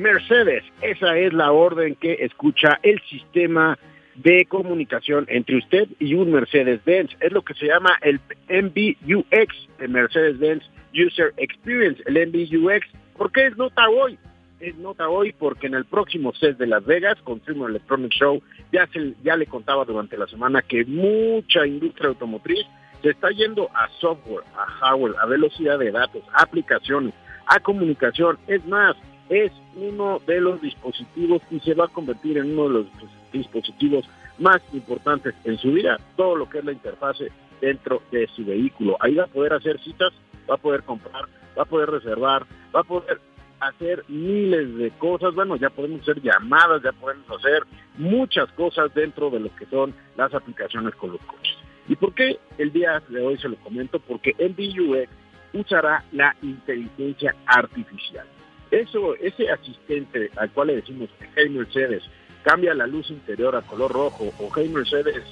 Mercedes, 0.00 0.64
esa 0.80 1.16
es 1.18 1.32
la 1.34 1.52
orden 1.52 1.94
que 1.94 2.14
escucha 2.20 2.80
el 2.82 3.00
sistema 3.02 3.78
de 4.14 4.46
comunicación 4.46 5.26
entre 5.28 5.58
usted 5.58 5.88
y 5.98 6.14
un 6.14 6.32
Mercedes-Benz. 6.32 7.16
Es 7.20 7.32
lo 7.32 7.42
que 7.42 7.54
se 7.54 7.66
llama 7.66 7.98
el 8.00 8.18
MBUX, 8.48 9.68
el 9.78 9.88
Mercedes-Benz 9.90 10.64
User 10.94 11.34
Experience, 11.36 12.02
el 12.06 12.14
MBUX. 12.28 12.86
¿Por 13.16 13.30
qué 13.30 13.48
es 13.48 13.56
nota 13.58 13.88
hoy? 13.90 14.18
Es 14.58 14.74
nota 14.76 15.08
hoy 15.08 15.34
porque 15.38 15.66
en 15.66 15.74
el 15.74 15.84
próximo 15.84 16.32
set 16.34 16.56
de 16.56 16.66
Las 16.66 16.84
Vegas, 16.86 17.18
Consumer 17.22 17.68
Electronic 17.68 18.12
Show, 18.12 18.42
ya, 18.72 18.86
se, 18.88 19.14
ya 19.22 19.36
le 19.36 19.46
contaba 19.46 19.84
durante 19.84 20.16
la 20.16 20.26
semana 20.26 20.62
que 20.62 20.84
mucha 20.86 21.66
industria 21.66 22.08
automotriz 22.08 22.66
se 23.02 23.10
está 23.10 23.30
yendo 23.30 23.68
a 23.74 23.88
software, 24.00 24.44
a 24.56 24.64
hardware, 24.66 25.14
a 25.20 25.26
velocidad 25.26 25.78
de 25.78 25.90
datos, 25.90 26.22
a 26.32 26.42
aplicaciones, 26.42 27.12
a 27.46 27.60
comunicación. 27.60 28.38
Es 28.46 28.64
más, 28.66 28.96
es 29.30 29.52
uno 29.76 30.20
de 30.26 30.40
los 30.40 30.60
dispositivos 30.60 31.40
y 31.50 31.60
se 31.60 31.74
va 31.74 31.84
a 31.84 31.88
convertir 31.88 32.36
en 32.36 32.52
uno 32.52 32.64
de 32.64 32.74
los 32.74 32.86
dispositivos 33.32 34.04
más 34.38 34.60
importantes 34.72 35.34
en 35.44 35.56
su 35.56 35.72
vida, 35.72 35.98
todo 36.16 36.34
lo 36.34 36.50
que 36.50 36.58
es 36.58 36.64
la 36.64 36.72
interfase 36.72 37.30
dentro 37.60 38.02
de 38.10 38.26
su 38.34 38.44
vehículo. 38.44 38.96
Ahí 39.00 39.14
va 39.14 39.24
a 39.24 39.28
poder 39.28 39.52
hacer 39.52 39.78
citas, 39.80 40.12
va 40.50 40.56
a 40.56 40.58
poder 40.58 40.82
comprar, 40.82 41.26
va 41.56 41.62
a 41.62 41.66
poder 41.66 41.90
reservar, 41.90 42.44
va 42.74 42.80
a 42.80 42.84
poder 42.84 43.20
hacer 43.60 44.04
miles 44.08 44.76
de 44.76 44.90
cosas. 44.92 45.34
Bueno, 45.34 45.56
ya 45.56 45.70
podemos 45.70 46.00
hacer 46.02 46.20
llamadas, 46.20 46.82
ya 46.82 46.92
podemos 46.92 47.30
hacer 47.30 47.62
muchas 47.98 48.50
cosas 48.52 48.92
dentro 48.94 49.30
de 49.30 49.40
lo 49.40 49.54
que 49.54 49.66
son 49.66 49.94
las 50.16 50.34
aplicaciones 50.34 50.94
con 50.96 51.12
los 51.12 51.20
coches. 51.20 51.56
¿Y 51.88 51.94
por 51.94 52.14
qué 52.14 52.38
el 52.58 52.72
día 52.72 53.00
de 53.08 53.24
hoy 53.24 53.38
se 53.38 53.48
lo 53.48 53.56
comento? 53.56 54.00
Porque 54.00 54.34
MBUX 54.38 55.08
usará 55.52 56.04
la 56.12 56.34
inteligencia 56.42 57.34
artificial. 57.46 58.26
Eso, 58.70 59.14
ese 59.16 59.50
asistente 59.50 60.30
al 60.36 60.50
cual 60.50 60.68
le 60.68 60.76
decimos, 60.76 61.10
hey 61.36 61.48
Mercedes, 61.48 62.02
cambia 62.42 62.74
la 62.74 62.86
luz 62.86 63.10
interior 63.10 63.56
a 63.56 63.62
color 63.62 63.92
rojo, 63.92 64.32
o 64.38 64.50
hey 64.54 64.68
Mercedes, 64.68 65.24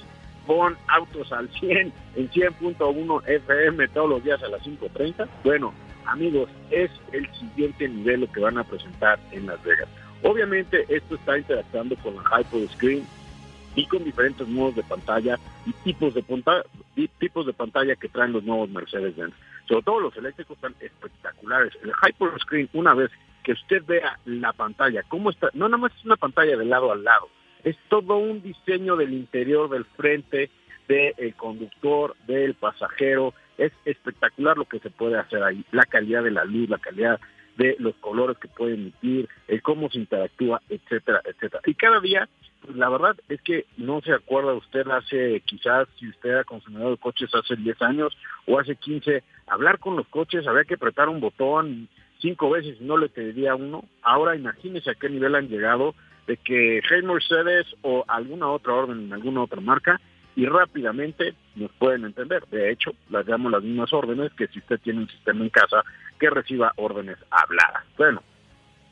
pon 0.45 0.75
autos 0.87 1.31
al 1.31 1.49
100 1.49 1.93
en 2.15 2.29
100.1 2.31 3.27
FM 3.27 3.87
todos 3.89 4.09
los 4.09 4.23
días 4.23 4.41
a 4.43 4.49
las 4.49 4.61
5.30. 4.63 5.27
Bueno, 5.43 5.73
amigos, 6.05 6.49
es 6.71 6.91
el 7.11 7.31
siguiente 7.35 7.87
nivel 7.87 8.27
que 8.33 8.39
van 8.39 8.57
a 8.57 8.63
presentar 8.63 9.19
en 9.31 9.45
Las 9.45 9.63
Vegas. 9.63 9.87
Obviamente 10.23 10.85
esto 10.89 11.15
está 11.15 11.37
interactuando 11.37 11.95
con 11.97 12.15
la 12.15 12.23
Hyper 12.23 12.67
Screen 12.69 13.05
y 13.75 13.85
con 13.85 14.03
diferentes 14.03 14.47
modos 14.47 14.75
de 14.75 14.83
pantalla 14.83 15.39
y 15.65 15.71
tipos 15.83 16.13
de, 16.13 16.23
pantalla, 16.23 16.63
tipos 17.19 17.45
de 17.45 17.53
pantalla 17.53 17.95
que 17.95 18.09
traen 18.09 18.33
los 18.33 18.43
nuevos 18.43 18.69
Mercedes-Benz. 18.69 19.33
Sobre 19.69 19.83
todo 19.83 19.99
los 19.99 20.17
eléctricos 20.17 20.57
están 20.57 20.75
espectaculares. 20.79 21.71
El 21.83 21.91
Hyper 21.91 22.39
Screen, 22.39 22.69
una 22.73 22.95
vez 22.95 23.11
que 23.43 23.51
usted 23.51 23.83
vea 23.85 24.19
la 24.25 24.51
pantalla, 24.51 25.03
cómo 25.03 25.29
está, 25.29 25.51
no 25.53 25.69
nada 25.69 25.77
más 25.77 25.95
es 25.95 26.03
una 26.05 26.17
pantalla 26.17 26.57
de 26.57 26.65
lado 26.65 26.91
a 26.91 26.95
lado, 26.95 27.29
es 27.63 27.77
todo 27.87 28.17
un 28.17 28.41
diseño 28.41 28.95
del 28.95 29.13
interior, 29.13 29.69
del 29.69 29.85
frente, 29.85 30.49
del 30.87 31.35
conductor, 31.35 32.15
del 32.25 32.55
pasajero, 32.55 33.35
es 33.59 33.71
espectacular 33.85 34.57
lo 34.57 34.65
que 34.65 34.79
se 34.79 34.89
puede 34.89 35.19
hacer 35.19 35.43
ahí, 35.43 35.63
la 35.71 35.85
calidad 35.85 36.23
de 36.23 36.31
la 36.31 36.45
luz, 36.45 36.67
la 36.67 36.79
calidad 36.79 37.19
de 37.55 37.75
los 37.77 37.93
colores 37.97 38.37
que 38.39 38.47
puede 38.47 38.73
emitir, 38.73 39.29
el 39.47 39.61
cómo 39.61 39.89
se 39.91 39.99
interactúa, 39.99 40.61
etcétera, 40.67 41.21
etcétera. 41.25 41.61
Y 41.65 41.75
cada 41.75 41.99
día, 41.99 42.27
la 42.73 42.89
verdad 42.89 43.15
es 43.29 43.41
que 43.41 43.65
no 43.77 44.01
se 44.01 44.13
acuerda 44.13 44.53
usted 44.53 44.87
hace, 44.89 45.41
quizás 45.45 45.87
si 45.97 46.07
usted 46.09 46.29
era 46.29 46.43
consumidor 46.43 46.91
de 46.91 46.97
coches 46.97 47.29
hace 47.33 47.55
10 47.55 47.81
años 47.81 48.17
o 48.45 48.59
hace 48.59 48.75
15, 48.75 49.23
hablar 49.47 49.79
con 49.79 49.95
los 49.95 50.07
coches, 50.07 50.45
había 50.47 50.65
que 50.65 50.75
apretar 50.75 51.09
un 51.09 51.19
botón, 51.19 51.87
cinco 52.19 52.49
veces 52.49 52.77
y 52.79 52.83
no 52.83 52.97
le 52.97 53.09
pediría 53.09 53.55
uno. 53.55 53.85
Ahora 54.01 54.35
imagínese 54.35 54.91
a 54.91 54.95
qué 54.95 55.09
nivel 55.09 55.35
han 55.35 55.47
llegado 55.47 55.95
de 56.27 56.37
que 56.37 56.81
Hey 56.87 57.01
Mercedes 57.01 57.65
o 57.81 58.05
alguna 58.07 58.49
otra 58.49 58.73
orden 58.73 59.05
en 59.05 59.13
alguna 59.13 59.43
otra 59.43 59.61
marca 59.61 59.99
y 60.35 60.45
rápidamente 60.45 61.33
nos 61.55 61.71
pueden 61.73 62.05
entender. 62.05 62.45
De 62.47 62.71
hecho, 62.71 62.91
las 63.09 63.25
damos 63.25 63.51
las 63.51 63.63
mismas 63.63 63.91
órdenes 63.91 64.31
que 64.33 64.47
si 64.47 64.59
usted 64.59 64.79
tiene 64.79 64.99
un 64.99 65.09
sistema 65.09 65.43
en 65.43 65.49
casa 65.49 65.83
que 66.19 66.29
reciba 66.29 66.73
órdenes 66.75 67.17
habladas. 67.31 67.83
Bueno, 67.97 68.21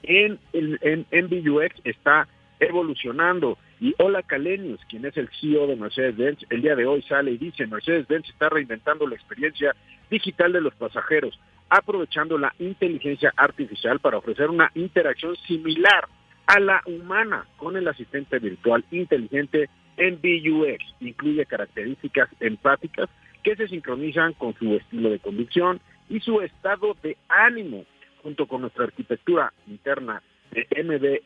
en, 0.04 0.40
el 0.54 0.80
en, 0.82 1.06
MBUX 1.12 1.76
está 1.84 2.28
evolucionando 2.60 3.58
y 3.80 3.94
Hola 4.00 4.24
Calenius, 4.24 4.80
quien 4.90 5.06
es 5.06 5.16
el 5.18 5.30
CEO 5.40 5.68
de 5.68 5.76
Mercedes-Benz, 5.76 6.46
el 6.50 6.62
día 6.62 6.76
de 6.76 6.86
hoy 6.86 7.02
sale 7.04 7.32
y 7.32 7.38
dice, 7.38 7.68
Mercedes-Benz 7.68 8.30
está 8.30 8.50
reinventando 8.50 9.06
la 9.08 9.16
experiencia 9.16 9.76
digital 10.10 10.54
de 10.54 10.62
los 10.62 10.74
pasajeros 10.76 11.40
aprovechando 11.70 12.38
la 12.38 12.54
inteligencia 12.60 13.34
artificial 13.36 14.00
para 14.00 14.18
ofrecer 14.18 14.50
una 14.50 14.72
interacción 14.76 15.36
similar 15.48 16.08
a 16.46 16.60
la 16.60 16.82
humana 16.86 17.46
con 17.58 17.76
el 17.76 17.88
asistente 17.88 18.40
virtual 18.40 18.86
inteligente 18.92 19.70
en 19.98 20.16
BUX. 20.22 20.84
Incluye 21.02 21.46
características 21.46 22.30
empáticas 22.40 23.10
que 23.44 23.56
se 23.56 23.68
sincronizan 23.68 24.34
con 24.34 24.54
su 24.56 24.76
estilo 24.76 25.10
de 25.10 25.20
conducción 25.20 25.82
y 26.10 26.20
su 26.22 26.42
estado 26.42 26.96
de 27.04 27.18
ánimo, 27.28 27.86
junto 28.24 28.48
con 28.48 28.62
nuestra 28.62 28.86
arquitectura 28.86 29.52
interna 29.68 30.22
de 30.52 31.24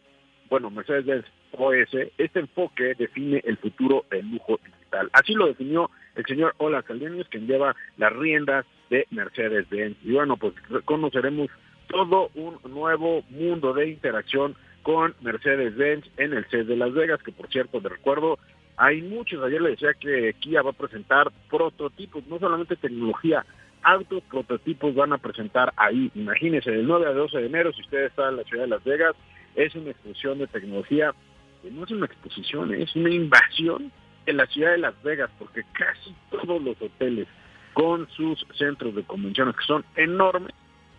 bueno, 0.51 0.69
Mercedes-Benz 0.69 1.25
OS, 1.53 2.11
este 2.17 2.39
enfoque 2.41 2.93
define 2.95 3.41
el 3.45 3.55
futuro 3.55 4.03
del 4.11 4.29
lujo 4.29 4.59
digital. 4.65 5.09
Así 5.13 5.33
lo 5.33 5.47
definió 5.47 5.89
el 6.13 6.25
señor 6.25 6.55
Ola 6.57 6.83
Caldenius, 6.83 7.29
quien 7.29 7.47
lleva 7.47 7.73
las 7.95 8.11
riendas 8.11 8.65
de 8.89 9.07
Mercedes-Benz. 9.11 9.95
Y 10.03 10.11
bueno, 10.11 10.35
pues 10.35 10.53
conoceremos 10.83 11.47
todo 11.87 12.31
un 12.35 12.59
nuevo 12.69 13.23
mundo 13.29 13.73
de 13.73 13.87
interacción 13.87 14.57
con 14.83 15.15
Mercedes-Benz 15.21 16.05
en 16.17 16.33
el 16.33 16.43
CES 16.49 16.67
de 16.67 16.75
Las 16.75 16.93
Vegas, 16.93 17.23
que 17.23 17.31
por 17.31 17.47
cierto, 17.47 17.79
de 17.79 17.87
recuerdo, 17.87 18.37
hay 18.75 19.01
muchos, 19.01 19.41
ayer 19.41 19.61
le 19.61 19.69
decía 19.69 19.93
que 19.93 20.35
Kia 20.41 20.63
va 20.63 20.71
a 20.71 20.73
presentar 20.73 21.31
prototipos, 21.49 22.27
no 22.27 22.39
solamente 22.39 22.75
tecnología, 22.75 23.45
autos 23.83 24.21
prototipos 24.23 24.93
van 24.95 25.13
a 25.13 25.17
presentar 25.17 25.71
ahí. 25.77 26.11
Imagínense, 26.13 26.71
del 26.71 26.87
9 26.87 27.07
al 27.07 27.15
12 27.15 27.37
de 27.37 27.45
enero, 27.45 27.71
si 27.71 27.81
usted 27.83 28.07
está 28.07 28.27
en 28.27 28.35
la 28.35 28.43
ciudad 28.43 28.63
de 28.63 28.69
Las 28.69 28.83
Vegas, 28.83 29.15
es 29.55 29.75
una 29.75 29.91
exposición 29.91 30.39
de 30.39 30.47
tecnología, 30.47 31.13
que 31.61 31.71
no 31.71 31.83
es 31.83 31.91
una 31.91 32.05
exposición, 32.05 32.73
es 32.73 32.95
una 32.95 33.09
invasión 33.09 33.91
en 34.25 34.37
la 34.37 34.45
ciudad 34.47 34.71
de 34.71 34.77
Las 34.79 35.01
Vegas, 35.03 35.29
porque 35.37 35.63
casi 35.73 36.15
todos 36.29 36.61
los 36.61 36.81
hoteles 36.81 37.27
con 37.73 38.09
sus 38.11 38.45
centros 38.57 38.95
de 38.95 39.03
convenciones, 39.03 39.55
que 39.55 39.65
son 39.65 39.85
enormes, 39.95 40.53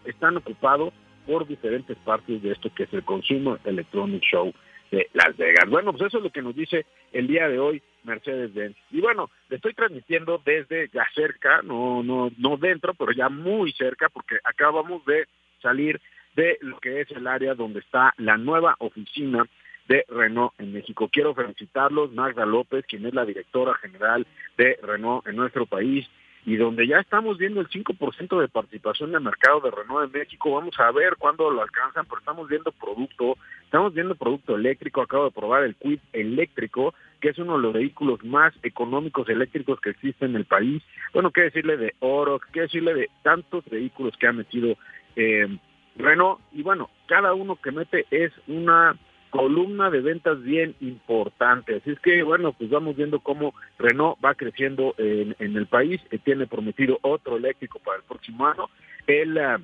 están 0.05 0.37
ocupados 0.37 0.93
por 1.27 1.47
diferentes 1.47 1.97
partes 1.99 2.43
de 2.43 2.53
esto 2.53 2.71
que 2.75 2.85
es 2.85 2.93
el 2.93 3.05
Consumer 3.05 3.59
Electronic 3.65 4.23
Show 4.23 4.53
de 4.91 5.09
Las 5.13 5.37
Vegas. 5.37 5.69
Bueno, 5.69 5.93
pues 5.93 6.05
eso 6.05 6.19
es 6.19 6.25
lo 6.25 6.31
que 6.31 6.43
nos 6.43 6.55
dice 6.55 6.87
el 7.13 7.27
día 7.27 7.49
de 7.49 7.59
hoy 7.59 7.83
Mercedes-Benz. 8.05 8.77
Y 8.91 9.01
bueno, 9.01 9.31
le 9.49 9.57
estoy 9.57 9.75
transmitiendo 9.75 10.41
desde 10.45 10.89
ya 10.93 11.07
cerca, 11.15 11.63
no, 11.63 12.03
no, 12.03 12.31
no 12.37 12.57
dentro, 12.57 12.95
pero 12.95 13.13
ya 13.13 13.29
muy 13.29 13.73
cerca, 13.73 14.09
porque 14.09 14.37
acabamos 14.45 15.05
de 15.07 15.27
salir 15.61 16.01
de 16.37 16.59
lo 16.61 16.79
que 16.81 17.01
es 17.01 17.11
el 17.11 17.27
área 17.27 17.55
donde 17.55 17.81
está 17.81 18.15
la 18.19 18.37
nueva 18.37 18.77
oficina 18.79 19.47
de 19.89 20.05
Renault 20.09 20.53
en 20.59 20.73
México. 20.73 21.09
Quiero 21.13 21.35
felicitarlos, 21.35 22.13
Magda 22.13 22.47
López, 22.47 22.85
quien 22.87 23.05
es 23.07 23.15
la 23.15 23.25
directora 23.25 23.75
general 23.75 24.27
de 24.57 24.79
Renault 24.83 25.27
en 25.27 25.37
nuestro 25.37 25.67
país, 25.67 26.09
y 26.45 26.57
donde 26.57 26.89
ya 26.89 26.99
estamos 26.99 27.39
viendo 27.39 27.61
el 27.61 27.69
5% 27.69 28.41
de 28.41 28.49
participación 28.49 29.15
el 29.15 29.21
mercado 29.21 29.61
de 29.61 29.71
Renault 29.71 30.07
en 30.07 30.21
México, 30.21 30.53
vamos 30.53 30.75
a 30.81 30.91
ver 30.91 31.15
cuándo 31.17 31.51
lo 31.51 31.63
alcanzan, 31.63 32.05
pero 32.07 32.19
estamos 32.19 32.49
viendo 32.49 32.73
producto, 32.73 33.37
estamos 33.65 33.95
viendo 33.95 34.17
producto 34.17 34.57
eléctrico, 34.57 35.03
acabo 35.03 35.27
de 35.27 35.31
probar 35.31 35.63
el 35.63 35.77
Quid 35.77 36.01
eléctrico, 36.13 36.95
que 37.21 37.29
es 37.29 37.39
uno 37.39 37.57
de 37.57 37.63
los 37.63 37.73
vehículos 37.73 38.25
más 38.25 38.53
económicos 38.65 39.29
eléctricos 39.29 39.81
que 39.81 39.91
existe 39.91 40.25
en 40.25 40.35
el 40.35 40.45
país. 40.45 40.83
Bueno, 41.15 41.31
qué 41.31 41.43
decirle 41.43 41.77
de 41.77 41.95
Oro, 42.01 42.41
qué 42.53 42.63
decirle 42.63 42.95
de 42.95 43.11
tantos 43.23 43.65
vehículos 43.71 44.17
que 44.17 44.27
ha 44.27 44.33
metido 44.33 44.77
eh, 45.15 45.47
Renault, 45.97 46.41
y 46.53 46.63
bueno, 46.63 46.91
cada 47.07 47.35
uno 47.35 47.57
que 47.57 47.71
mete 47.71 48.07
es 48.11 48.33
una 48.47 48.97
columna 49.31 49.91
de 49.91 50.01
ventas 50.01 50.43
bien 50.43 50.75
importante. 50.81 51.77
Así 51.77 51.91
es 51.91 52.01
que, 52.01 52.23
bueno, 52.23 52.53
pues 52.53 52.69
vamos 52.71 52.97
viendo 52.97 53.21
cómo 53.21 53.55
Renault 53.79 54.23
va 54.23 54.35
creciendo 54.35 54.95
en, 54.99 55.35
el 55.39 55.67
país. 55.67 56.01
Eh, 56.11 56.19
tiene 56.19 56.47
prometido 56.47 56.99
otro 57.01 57.39
eléctrico 57.39 57.79
para 57.79 57.99
el 57.99 58.05
próximo 58.05 58.47
año. 58.47 58.69
El, 59.07 59.39
uh, 59.39 59.59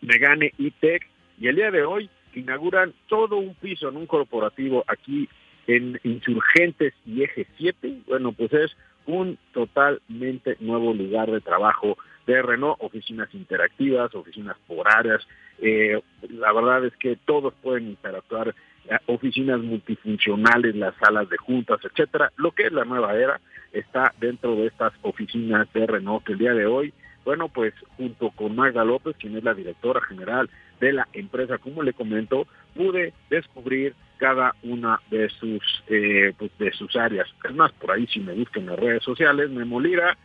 Megane 0.00 0.52
y 0.58 0.70
Tech, 0.70 1.06
y 1.38 1.48
el 1.48 1.56
día 1.56 1.70
de 1.70 1.82
hoy 1.82 2.08
inauguran 2.34 2.94
todo 3.08 3.36
un 3.36 3.54
piso 3.54 3.88
en 3.88 3.96
un 3.96 4.06
corporativo 4.06 4.84
aquí 4.86 5.28
en 5.66 6.00
Insurgentes 6.04 6.94
y 7.04 7.22
Eje 7.22 7.46
7. 7.58 8.02
Bueno, 8.06 8.32
pues 8.32 8.52
es 8.52 8.76
un 9.06 9.38
totalmente 9.52 10.56
nuevo 10.60 10.94
lugar 10.94 11.30
de 11.30 11.40
trabajo 11.40 11.96
de 12.26 12.42
Renault, 12.42 12.76
oficinas 12.80 13.28
interactivas, 13.34 14.14
oficinas 14.14 14.56
por 14.66 14.88
áreas. 14.88 15.26
Eh, 15.58 16.00
la 16.28 16.52
verdad 16.52 16.84
es 16.84 16.96
que 16.96 17.16
todos 17.16 17.54
pueden 17.62 17.88
interactuar, 17.88 18.54
eh, 18.88 18.98
oficinas 19.06 19.60
multifuncionales, 19.60 20.74
las 20.76 20.94
salas 20.96 21.28
de 21.28 21.36
juntas, 21.38 21.80
etcétera. 21.84 22.32
Lo 22.36 22.52
que 22.52 22.64
es 22.64 22.72
la 22.72 22.84
nueva 22.84 23.14
era 23.14 23.40
está 23.72 24.12
dentro 24.20 24.54
de 24.56 24.66
estas 24.66 24.92
oficinas 25.02 25.72
de 25.72 25.86
Renault 25.86 26.24
que 26.24 26.32
el 26.32 26.38
día 26.38 26.54
de 26.54 26.66
hoy, 26.66 26.92
bueno, 27.24 27.48
pues 27.48 27.74
junto 27.96 28.30
con 28.30 28.56
Magda 28.56 28.84
López, 28.84 29.16
quien 29.18 29.36
es 29.36 29.44
la 29.44 29.54
directora 29.54 30.00
general 30.00 30.48
de 30.80 30.92
la 30.92 31.08
empresa, 31.12 31.58
como 31.58 31.82
le 31.82 31.92
comento, 31.92 32.46
pude 32.74 33.12
descubrir 33.28 33.94
cada 34.18 34.54
una 34.62 35.00
de 35.10 35.28
sus 35.28 35.62
eh, 35.88 36.32
pues 36.38 36.50
de 36.58 36.72
sus 36.72 36.94
áreas. 36.96 37.28
Es 37.44 37.54
más, 37.54 37.72
por 37.72 37.92
ahí 37.92 38.06
si 38.06 38.20
me 38.20 38.34
buscan 38.34 38.64
en 38.64 38.70
las 38.70 38.78
redes 38.78 39.02
sociales, 39.02 39.50
me 39.50 39.64
molira 39.64 40.16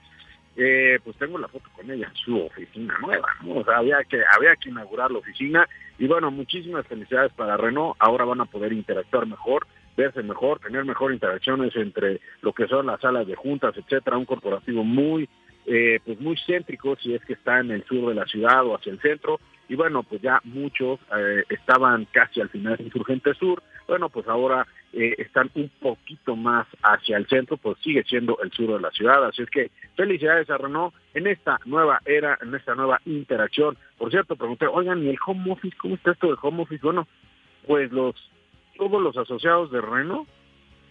eh, 0.58 1.00
pues 1.04 1.18
tengo 1.18 1.38
la 1.38 1.50
foto 1.50 1.70
con 1.76 1.90
ella, 1.92 2.10
su 2.14 2.40
oficina 2.40 2.98
nueva, 3.02 3.28
¿no? 3.44 3.56
O 3.56 3.66
sea, 3.66 3.78
había 3.78 4.02
que, 4.06 4.22
había 4.38 4.56
que 4.56 4.70
inaugurar 4.70 5.12
la 5.12 5.20
oficina 5.20 5.68
y 6.00 6.08
bueno, 6.08 6.32
muchísimas 6.32 6.88
felicidades 6.88 7.34
para 7.34 7.58
Renault, 7.58 7.96
ahora 8.00 8.24
van 8.24 8.42
a 8.42 8.46
poder 8.46 8.72
interactuar 8.72 9.26
mejor, 9.26 9.68
verse 9.98 10.24
mejor, 10.24 10.60
tener 10.60 10.86
mejor 10.86 11.14
interacciones 11.14 11.76
entre 11.76 12.22
lo 12.42 12.54
que 12.54 12.68
son 12.68 12.86
las 12.86 13.02
salas 13.02 13.28
de 13.28 13.36
juntas, 13.36 13.76
etcétera, 13.76 14.18
un 14.18 14.26
corporativo 14.26 14.84
muy, 14.84 15.30
eh, 15.66 16.00
pues 16.06 16.20
muy 16.20 16.38
céntrico 16.46 16.96
si 16.98 17.14
es 17.14 17.24
que 17.26 17.34
está 17.34 17.60
en 17.60 17.72
el 17.72 17.84
sur 17.86 18.10
de 18.10 18.16
la 18.16 18.26
ciudad 18.26 18.66
o 18.66 18.76
hacia 18.76 18.92
el 18.92 19.02
centro, 19.02 19.40
y 19.68 19.76
bueno, 19.76 20.04
pues 20.04 20.22
ya 20.22 20.40
muchos 20.44 21.00
eh, 21.18 21.44
estaban 21.50 22.06
casi 22.12 22.40
al 22.42 22.50
final 22.50 22.78
de 22.78 22.84
Insurgente 22.84 23.34
Sur, 23.34 23.64
bueno, 23.88 24.10
pues 24.10 24.28
ahora 24.28 24.68
eh, 24.94 25.16
están 25.18 25.50
un 25.56 25.70
poquito 25.82 26.36
más 26.36 26.68
hacia 26.84 27.18
el 27.18 27.28
centro, 27.28 27.58
pues 27.58 27.78
sigue 27.84 28.04
siendo 28.04 28.38
el 28.44 28.52
sur 28.52 28.74
de 28.74 28.80
la 28.80 28.92
ciudad, 28.92 29.26
así 29.26 29.42
es 29.42 29.50
que 29.50 29.72
felicidades 29.96 30.50
a 30.50 30.58
Renault 30.58 30.94
en 31.14 31.28
esta 31.28 31.60
nueva 31.66 32.00
era, 32.06 32.38
en 32.42 32.54
esta 32.54 32.76
nueva 32.76 33.02
interacción. 33.06 33.78
Por 33.98 34.12
cierto, 34.12 34.36
pregunté, 34.36 34.68
oigan, 34.68 35.04
¿y 35.04 35.10
el 35.10 35.18
home 35.26 35.52
office? 35.52 35.76
¿Cómo 35.78 35.96
está 35.96 36.12
esto 36.12 36.28
del 36.28 36.38
home 36.42 36.64
office? 36.64 36.82
Bueno, 36.84 37.08
pues 37.66 37.92
los 37.92 38.16
todos 38.78 39.02
los 39.02 39.18
asociados 39.18 39.72
de 39.72 39.82
Renault 39.82 40.28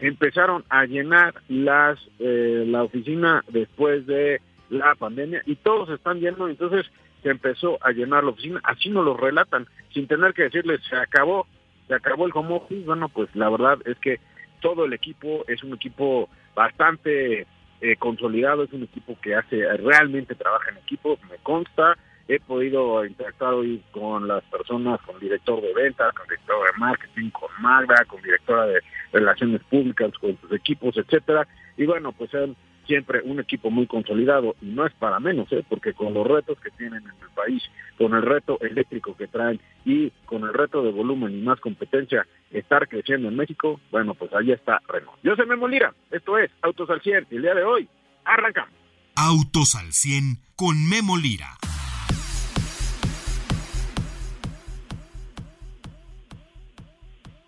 empezaron 0.01 0.65
a 0.69 0.85
llenar 0.87 1.35
las 1.49 1.99
eh, 2.19 2.65
la 2.67 2.83
oficina 2.83 3.45
después 3.49 4.07
de 4.07 4.41
la 4.71 4.95
pandemia 4.95 5.43
y 5.47 5.57
todos 5.57 5.89
están 5.91 6.21
llenos, 6.21 6.51
entonces 6.51 6.87
se 7.23 7.31
empezó 7.31 7.79
a 7.81 7.91
llenar 7.91 8.25
la 8.25 8.31
oficina, 8.31 8.61
así 8.65 8.91
nos 8.91 9.05
lo 9.05 9.17
relatan, 9.17 9.67
sin 9.93 10.07
tener 10.07 10.35
que 10.35 10.45
decirles 10.45 10.81
se 10.89 10.97
acabó, 10.97 11.47
se 11.89 11.95
acabó 11.95 12.27
el 12.27 12.33
home 12.35 12.57
office, 12.57 12.85
bueno, 12.85 13.09
pues 13.09 13.35
la 13.35 13.49
verdad 13.49 13.79
es 13.87 13.99
que 13.99 14.21
todo 14.61 14.85
el 14.85 14.93
equipo 14.93 15.45
es 15.49 15.63
un 15.63 15.75
equipo 15.75 16.29
bastante 16.55 17.47
eh, 17.81 17.97
consolidado, 17.99 18.63
es 18.63 18.73
un 18.73 18.85
equipo 18.85 19.19
que 19.21 19.35
hace, 19.35 19.67
realmente 19.79 20.35
trabaja 20.35 20.71
en 20.71 20.79
equipo, 20.79 21.19
me 21.31 21.39
consta, 21.39 21.97
he 22.29 22.41
podido 22.41 23.05
interactuar 23.05 23.55
hoy 23.55 23.83
con 23.91 24.27
las 24.27 24.43
personas, 24.45 25.01
con 25.03 25.19
director 25.19 25.61
de 25.61 25.75
ventas, 25.75 26.15
con 26.15 26.27
director 26.27 26.57
de 26.67 26.79
marketing, 26.79 27.31
con 27.31 27.51
Magda, 27.61 28.05
con 28.07 28.23
directora 28.23 28.67
de 28.67 28.81
relaciones 29.13 29.63
públicas, 29.65 30.13
con 30.19 30.39
sus 30.41 30.53
equipos, 30.53 30.97
etcétera, 30.97 31.47
y 31.77 31.85
bueno, 31.87 32.13
pues 32.13 32.35
han 32.35 32.57
siempre 32.87 33.21
un 33.25 33.41
equipo 33.41 33.71
muy 33.71 33.87
consolidado 33.87 34.57
y 34.61 34.67
no 34.67 34.87
es 34.87 34.93
para 34.95 35.21
menos, 35.21 35.51
¿eh? 35.53 35.65
porque 35.69 35.93
con 35.93 36.15
los 36.15 36.27
retos 36.27 36.59
que 36.61 36.71
tienen 36.71 37.03
en 37.03 37.23
el 37.23 37.31
país, 37.35 37.63
con 37.99 38.15
el 38.15 38.23
reto 38.23 38.59
eléctrico 38.61 39.17
que 39.17 39.27
traen 39.27 39.61
y 39.85 40.11
con 40.27 40.45
el 40.45 40.55
reto 40.55 40.83
de 40.83 40.93
volumen 40.93 41.33
y 41.33 41.43
más 41.43 41.61
competencia, 41.61 42.27
estar 42.51 42.89
creciendo 42.89 43.29
en 43.29 43.37
México, 43.37 43.81
bueno, 43.91 44.15
pues 44.15 44.33
ahí 44.35 44.53
está 44.53 44.81
Renault. 44.89 45.19
Yo 45.23 45.35
soy 45.37 45.47
Memo 45.47 45.69
Lira, 45.69 45.95
esto 46.11 46.39
es 46.39 46.51
Autos 46.63 46.91
al 46.91 47.01
100 47.01 47.29
y 47.31 47.37
el 47.37 47.43
día 47.43 47.55
de 47.55 47.65
hoy 47.65 47.89
arrancamos. 48.25 48.75
Autos 49.17 49.75
al 49.75 49.93
100 49.93 50.39
con 50.57 50.89
Memo 50.89 51.17
Lira. 51.17 51.57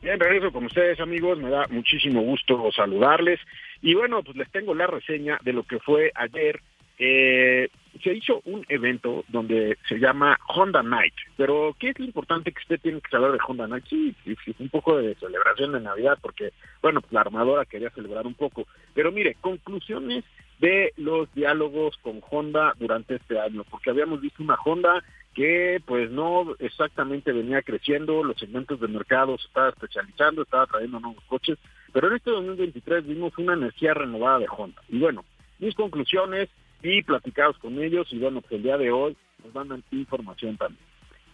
Bien, 0.07 0.21
regreso 0.21 0.53
con 0.53 0.67
ustedes 0.67 1.01
amigos, 1.01 1.37
me 1.39 1.51
da 1.51 1.67
muchísimo 1.69 2.23
gusto 2.23 2.71
saludarles 2.71 3.41
y 3.83 3.95
bueno, 3.95 4.23
pues 4.23 4.37
les 4.37 4.51
tengo 4.51 4.75
la 4.75 4.87
reseña 4.87 5.39
de 5.43 5.53
lo 5.53 5.65
que 5.65 5.79
fue 5.79 6.13
ayer. 6.15 6.61
Eh, 6.99 7.69
se 8.03 8.15
hizo 8.15 8.41
un 8.45 8.65
evento 8.69 9.25
donde 9.29 9.77
se 9.89 9.99
llama 9.99 10.39
Honda 10.49 10.83
Night, 10.83 11.15
pero 11.37 11.75
¿qué 11.79 11.91
es 11.91 11.99
lo 11.99 12.05
importante 12.05 12.53
que 12.53 12.61
usted 12.61 12.81
tiene 12.81 13.01
que 13.01 13.11
saber 13.11 13.33
de 13.33 13.39
Honda 13.47 13.67
Night? 13.67 13.85
Sí, 13.89 14.15
sí, 14.25 14.55
un 14.59 14.69
poco 14.69 14.97
de 14.97 15.15
celebración 15.17 15.73
de 15.73 15.81
Navidad, 15.81 16.19
porque, 16.21 16.53
bueno, 16.83 17.01
pues 17.01 17.13
la 17.13 17.21
armadora 17.21 17.65
quería 17.65 17.91
celebrar 17.91 18.27
un 18.27 18.35
poco, 18.35 18.67
pero 18.95 19.13
mire, 19.13 19.37
conclusiones 19.41 20.25
de 20.59 20.93
los 20.97 21.33
diálogos 21.35 21.97
con 21.99 22.21
Honda 22.31 22.75
durante 22.79 23.17
este 23.17 23.39
año, 23.39 23.65
porque 23.71 23.91
habíamos 23.91 24.21
visto 24.21 24.43
una 24.43 24.57
Honda 24.65 25.03
que 25.37 25.83
pues 25.85 26.11
no 26.11 26.57
exactamente 26.61 27.31
venía 27.31 27.61
creciendo, 27.61 28.25
los 28.25 28.39
segmentos 28.39 28.81
de 28.81 28.89
mercado 28.89 29.37
se 29.37 29.47
estaba 29.47 29.69
especializando, 29.69 30.43
estaba 30.43 30.67
trayendo 30.67 30.99
nuevos 30.99 31.23
coches, 31.29 31.59
pero 31.93 32.09
en 32.09 32.17
este 32.17 32.31
2023 32.31 33.07
vimos 33.07 33.37
una 33.37 33.53
energía 33.53 33.93
renovada 33.93 34.39
de 34.39 34.47
Honda. 34.49 34.81
Y 34.89 34.99
bueno, 34.99 35.27
mis 35.59 35.75
conclusiones 35.75 36.49
y 36.83 37.03
platicados 37.03 37.59
con 37.59 37.79
ellos 37.83 38.11
y 38.13 38.19
bueno, 38.19 38.41
pues 38.41 38.53
el 38.53 38.63
día 38.63 38.79
de 38.79 38.91
hoy 38.91 39.15
nos 39.45 39.55
mandan 39.55 39.85
información 39.91 40.57
también. 40.57 40.83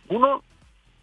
Uno, 0.09 0.43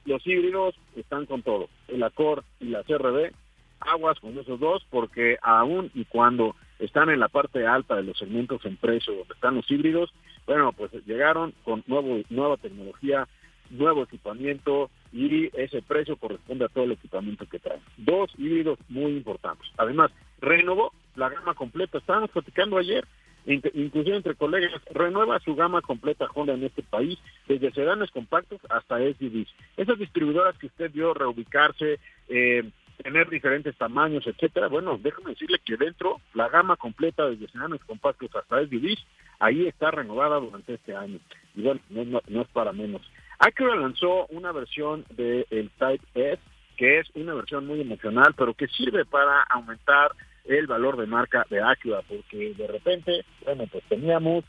los 0.03 0.27
híbridos 0.27 0.75
están 0.97 1.25
con 1.25 1.41
todo, 1.41 1.69
el 1.87 2.03
Accord 2.03 2.43
y 2.59 2.65
la 2.65 2.83
CRB, 2.83 3.31
aguas 3.79 4.19
con 4.19 4.37
esos 4.37 4.59
dos 4.59 4.85
porque 4.89 5.37
aún 5.41 5.89
y 5.93 6.03
cuando 6.03 6.57
están 6.79 7.09
en 7.09 7.21
la 7.21 7.29
parte 7.29 7.65
alta 7.65 7.95
de 7.95 8.03
los 8.03 8.17
segmentos 8.17 8.65
en 8.65 8.75
precio 8.75 9.13
donde 9.13 9.33
están 9.33 9.55
los 9.55 9.71
híbridos, 9.71 10.13
bueno, 10.49 10.73
pues 10.73 10.91
llegaron 11.05 11.53
con 11.63 11.83
nuevo, 11.85 12.23
nueva 12.31 12.57
tecnología, 12.57 13.27
nuevo 13.69 14.01
equipamiento 14.01 14.89
y 15.13 15.45
ese 15.55 15.83
precio 15.83 16.17
corresponde 16.17 16.65
a 16.65 16.69
todo 16.69 16.85
el 16.85 16.93
equipamiento 16.93 17.45
que 17.45 17.59
traen. 17.59 17.83
Dos 17.97 18.31
híbridos 18.35 18.79
muy 18.89 19.11
importantes. 19.11 19.67
Además, 19.77 20.09
renovó 20.41 20.91
la 21.15 21.29
gama 21.29 21.53
completa. 21.53 21.99
Estábamos 21.99 22.31
platicando 22.31 22.79
ayer, 22.79 23.05
inclusive 23.45 24.17
entre 24.17 24.33
colegas, 24.33 24.81
renueva 24.91 25.39
su 25.41 25.53
gama 25.53 25.83
completa 25.83 26.25
Honda 26.33 26.55
en 26.55 26.63
este 26.63 26.81
país, 26.81 27.19
desde 27.47 27.71
sedanes 27.71 28.09
compactos 28.09 28.59
hasta 28.71 28.97
SUVs. 28.97 29.53
Esas 29.77 29.99
distribuidoras 29.99 30.57
que 30.57 30.65
usted 30.65 30.91
vio 30.91 31.13
reubicarse, 31.13 31.99
eh, 32.27 32.67
tener 33.03 33.29
diferentes 33.29 33.75
tamaños, 33.77 34.25
etcétera. 34.27 34.67
Bueno, 34.67 34.99
déjame 35.01 35.31
decirle 35.31 35.59
que 35.65 35.77
dentro 35.77 36.19
la 36.33 36.49
gama 36.49 36.75
completa 36.75 37.27
desde 37.27 37.47
sedanes 37.47 37.83
compactos 37.85 38.29
hasta 38.35 38.61
SUVs, 38.65 39.05
ahí 39.39 39.67
está 39.67 39.91
renovada 39.91 40.39
durante 40.39 40.73
este 40.73 40.95
año. 40.95 41.19
Y 41.55 41.63
bueno, 41.63 41.81
no, 41.89 42.21
no 42.27 42.41
es 42.41 42.47
para 42.49 42.73
menos. 42.73 43.01
Acura 43.39 43.75
lanzó 43.75 44.27
una 44.27 44.51
versión 44.51 45.05
del 45.11 45.71
Type 45.77 46.05
S, 46.13 46.41
que 46.75 46.99
es 46.99 47.09
una 47.15 47.33
versión 47.33 47.65
muy 47.65 47.81
emocional, 47.81 48.33
pero 48.37 48.53
que 48.53 48.67
sirve 48.67 49.05
para 49.05 49.43
aumentar 49.43 50.11
el 50.45 50.67
valor 50.67 50.97
de 50.97 51.07
marca 51.07 51.45
de 51.49 51.61
Acura, 51.61 52.01
porque 52.07 52.53
de 52.53 52.67
repente, 52.67 53.25
bueno, 53.45 53.65
pues 53.71 53.83
teníamos 53.85 54.43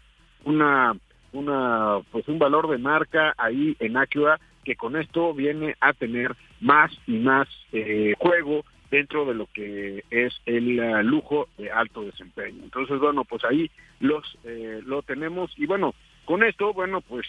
una, 0.44 0.96
una, 1.32 1.98
pues 2.10 2.26
un 2.26 2.38
valor 2.38 2.68
de 2.68 2.78
marca 2.78 3.34
ahí 3.38 3.76
en 3.78 3.96
Acura 3.96 4.40
que 4.64 4.76
con 4.76 4.96
esto 4.96 5.34
viene 5.34 5.76
a 5.80 5.92
tener 5.92 6.34
más 6.60 6.92
y 7.06 7.18
más 7.18 7.48
eh, 7.72 8.14
juego 8.18 8.64
dentro 8.90 9.24
de 9.24 9.34
lo 9.34 9.46
que 9.46 10.04
es 10.10 10.40
el 10.46 10.80
uh, 10.80 11.02
lujo 11.02 11.48
de 11.56 11.70
alto 11.70 12.02
desempeño. 12.02 12.64
Entonces, 12.64 12.98
bueno, 12.98 13.24
pues 13.24 13.44
ahí 13.44 13.70
los 14.00 14.36
eh, 14.44 14.80
lo 14.84 15.02
tenemos 15.02 15.52
y 15.56 15.66
bueno, 15.66 15.94
con 16.24 16.42
esto, 16.42 16.72
bueno, 16.72 17.00
pues 17.00 17.26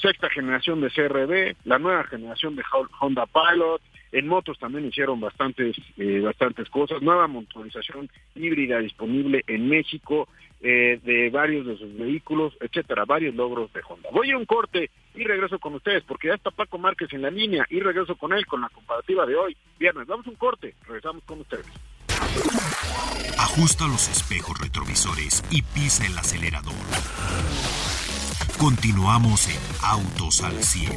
sexta 0.00 0.30
generación 0.30 0.80
de 0.80 0.90
CRB, 0.90 1.56
la 1.64 1.78
nueva 1.78 2.04
generación 2.04 2.56
de 2.56 2.62
Honda 3.00 3.26
Pilot, 3.26 3.82
en 4.12 4.26
motos 4.26 4.58
también 4.58 4.86
hicieron 4.86 5.20
bastantes, 5.20 5.76
eh, 5.96 6.20
bastantes 6.20 6.68
cosas, 6.68 7.00
nueva 7.02 7.26
motorización 7.28 8.08
híbrida 8.34 8.78
disponible 8.78 9.44
en 9.46 9.68
México, 9.68 10.28
eh, 10.62 10.98
de 11.04 11.30
varios 11.30 11.66
de 11.66 11.76
sus 11.78 11.96
vehículos, 11.96 12.54
etcétera, 12.60 13.04
varios 13.04 13.34
logros 13.34 13.72
de 13.72 13.80
Honda. 13.86 14.10
Voy 14.12 14.30
a 14.30 14.36
un 14.36 14.46
corte 14.46 14.90
y 15.20 15.24
regreso 15.24 15.58
con 15.58 15.74
ustedes, 15.74 16.02
porque 16.04 16.28
ya 16.28 16.34
está 16.34 16.50
Paco 16.50 16.78
Márquez 16.78 17.12
en 17.12 17.20
la 17.20 17.30
línea 17.30 17.66
y 17.68 17.80
regreso 17.80 18.16
con 18.16 18.32
él 18.32 18.46
con 18.46 18.62
la 18.62 18.70
comparativa 18.70 19.26
de 19.26 19.36
hoy, 19.36 19.56
viernes. 19.78 20.06
Vamos 20.06 20.26
a 20.26 20.30
un 20.30 20.36
corte, 20.36 20.74
regresamos 20.86 21.22
con 21.24 21.40
ustedes. 21.40 21.66
Ajusta 23.38 23.86
los 23.86 24.08
espejos 24.08 24.58
retrovisores 24.58 25.44
y 25.50 25.60
pisa 25.60 26.06
el 26.06 26.16
acelerador. 26.16 26.72
Continuamos 28.58 29.48
en 29.48 29.60
Autos 29.82 30.42
al 30.42 30.62
100. 30.62 30.92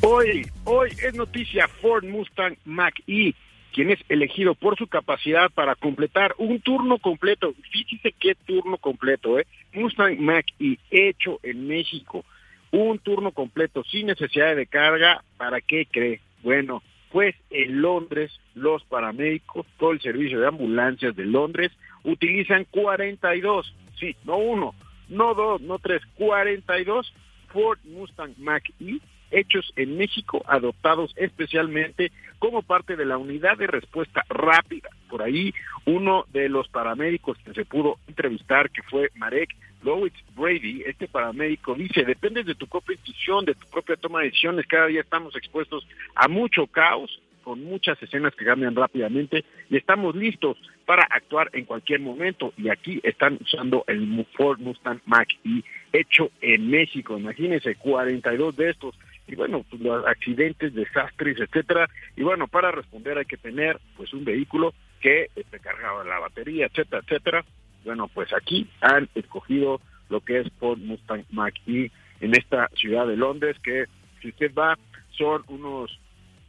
Hoy, 0.00 0.50
hoy 0.64 0.90
es 1.02 1.14
noticia 1.14 1.68
Ford 1.68 2.04
Mustang 2.04 2.56
Mach-E 2.64 3.34
quien 3.76 3.90
es 3.90 3.98
elegido 4.08 4.54
por 4.54 4.78
su 4.78 4.86
capacidad 4.86 5.50
para 5.50 5.74
completar 5.74 6.34
un 6.38 6.60
turno 6.60 6.96
completo. 6.96 7.52
Fíjese 7.70 8.14
qué 8.18 8.34
turno 8.34 8.78
completo, 8.78 9.38
¿eh? 9.38 9.46
Mustang 9.74 10.18
Mach 10.18 10.46
y 10.58 10.78
hecho 10.90 11.40
en 11.42 11.68
México. 11.68 12.24
Un 12.70 12.98
turno 13.00 13.32
completo 13.32 13.84
sin 13.84 14.06
necesidad 14.06 14.56
de 14.56 14.66
carga. 14.66 15.22
¿Para 15.36 15.60
qué 15.60 15.84
cree? 15.84 16.20
Bueno, 16.42 16.82
pues 17.12 17.34
en 17.50 17.82
Londres 17.82 18.32
los 18.54 18.82
paramédicos, 18.84 19.66
todo 19.78 19.92
el 19.92 20.00
servicio 20.00 20.40
de 20.40 20.46
ambulancias 20.46 21.14
de 21.14 21.26
Londres 21.26 21.70
utilizan 22.02 22.64
42, 22.70 23.74
sí, 24.00 24.16
no 24.24 24.38
uno, 24.38 24.74
no 25.10 25.34
dos, 25.34 25.60
no 25.60 25.78
tres, 25.78 26.00
42 26.14 27.12
Ford 27.52 27.78
Mustang 27.84 28.32
Mach-E 28.38 29.00
hechos 29.30 29.72
en 29.76 29.96
México, 29.96 30.44
adoptados 30.46 31.12
especialmente 31.16 32.12
como 32.38 32.62
parte 32.62 32.96
de 32.96 33.04
la 33.04 33.18
unidad 33.18 33.56
de 33.58 33.66
respuesta 33.66 34.24
rápida. 34.28 34.90
Por 35.08 35.22
ahí, 35.22 35.54
uno 35.84 36.24
de 36.32 36.48
los 36.48 36.68
paramédicos 36.68 37.38
que 37.38 37.54
se 37.54 37.64
pudo 37.64 37.98
entrevistar, 38.08 38.70
que 38.70 38.82
fue 38.82 39.10
Marek 39.16 39.54
Lowitz 39.82 40.16
Brady, 40.34 40.82
este 40.86 41.06
paramédico 41.08 41.74
dice, 41.74 42.04
depende 42.04 42.42
de 42.42 42.54
tu 42.54 42.66
propia 42.66 42.94
intuición, 42.94 43.44
de 43.44 43.54
tu 43.54 43.66
propia 43.68 43.96
toma 43.96 44.20
de 44.20 44.26
decisiones, 44.26 44.66
cada 44.66 44.86
día 44.86 45.00
estamos 45.00 45.36
expuestos 45.36 45.86
a 46.14 46.28
mucho 46.28 46.66
caos, 46.66 47.20
con 47.46 47.62
muchas 47.62 48.02
escenas 48.02 48.34
que 48.34 48.44
cambian 48.44 48.74
rápidamente 48.74 49.44
y 49.70 49.76
estamos 49.76 50.16
listos 50.16 50.56
para 50.84 51.04
actuar 51.04 51.48
en 51.52 51.64
cualquier 51.64 52.00
momento. 52.00 52.52
Y 52.56 52.70
aquí 52.70 52.98
están 53.04 53.38
usando 53.40 53.84
el 53.86 54.26
Ford 54.36 54.58
Mustang 54.58 55.00
Mach-E 55.06 55.62
hecho 55.92 56.32
en 56.40 56.68
México. 56.68 57.16
Imagínense, 57.16 57.76
42 57.76 58.56
de 58.56 58.70
estos 58.70 58.96
y 59.28 59.34
bueno, 59.34 59.64
pues, 59.68 59.82
los 59.82 60.06
accidentes, 60.06 60.74
desastres, 60.74 61.38
etcétera. 61.40 61.88
Y 62.16 62.22
bueno, 62.22 62.46
para 62.48 62.70
responder 62.70 63.18
hay 63.18 63.24
que 63.24 63.36
tener 63.36 63.78
pues 63.96 64.12
un 64.14 64.24
vehículo 64.24 64.72
que 65.00 65.30
esté 65.34 65.58
cargado 65.60 66.04
la 66.04 66.18
batería, 66.18 66.66
etcétera, 66.66 67.02
etcétera. 67.04 67.44
Bueno, 67.84 68.08
pues 68.08 68.32
aquí 68.32 68.68
han 68.80 69.08
escogido 69.14 69.80
lo 70.08 70.20
que 70.20 70.40
es 70.40 70.52
Ford 70.58 70.78
Mustang 70.78 71.24
Mach-E 71.30 71.90
en 72.20 72.34
esta 72.34 72.68
ciudad 72.74 73.06
de 73.06 73.16
Londres, 73.16 73.56
que 73.62 73.86
si 74.20 74.28
usted 74.28 74.52
va, 74.54 74.78
son 75.10 75.42
unos 75.48 75.98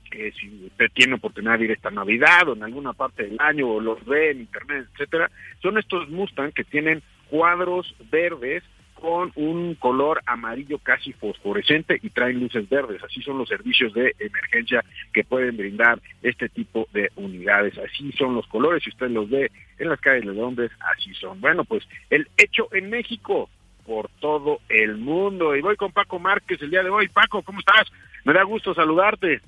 que 0.10 0.32
si 0.32 0.66
usted 0.68 0.86
tiene 0.94 1.16
oportunidad 1.16 1.60
de 1.60 1.66
ir 1.66 1.72
esta 1.72 1.92
Navidad 1.92 2.48
o 2.48 2.54
en 2.54 2.64
alguna 2.64 2.94
parte 2.94 3.24
del 3.24 3.36
año 3.40 3.68
o 3.68 3.82
los 3.82 4.04
ve 4.06 4.32
en 4.32 4.40
internet, 4.40 4.88
etcétera, 4.94 5.30
son 5.62 5.78
estos 5.78 6.08
Mustang 6.10 6.54
que 6.54 6.64
tienen 6.64 7.04
cuadros 7.30 7.94
verdes 8.10 8.64
con 9.00 9.32
un 9.36 9.76
color 9.76 10.22
amarillo 10.26 10.80
casi 10.80 11.14
fosforescente 11.14 12.00
y 12.02 12.10
traen 12.10 12.40
luces 12.40 12.68
verdes. 12.68 13.04
Así 13.04 13.22
son 13.22 13.38
los 13.38 13.48
servicios 13.48 13.94
de 13.94 14.16
emergencia 14.20 14.84
que 15.14 15.24
pueden 15.24 15.56
brindar 15.58 16.00
este 16.22 16.50
tipo 16.50 16.88
de 16.94 17.12
unidades. 17.16 17.78
Así 17.78 18.12
son 18.14 18.36
los 18.36 18.48
colores, 18.48 18.84
si 18.84 18.90
usted 18.90 19.10
los 19.10 19.30
ve 19.30 19.52
en 19.78 19.90
las 19.90 20.00
calles 20.00 20.26
de 20.26 20.34
Londres, 20.34 20.72
así 20.92 21.14
son. 21.14 21.40
Bueno, 21.40 21.64
pues 21.64 21.88
el 22.10 22.28
hecho 22.38 22.68
en 22.74 22.90
México 22.90 23.50
por 23.86 24.10
todo 24.20 24.60
el 24.70 24.98
mundo. 24.98 25.56
Y 25.56 25.62
voy 25.62 25.78
con 25.78 25.92
Paco 25.92 26.20
Márquez 26.20 26.62
el 26.62 26.70
día 26.70 26.84
de 26.84 26.90
hoy. 26.90 27.08
Paco, 27.08 27.42
¿cómo 27.42 27.60
estás? 27.60 27.88
Me 28.26 28.34
da 28.34 28.44
gusto 28.44 28.74
saludarte. 28.74 29.42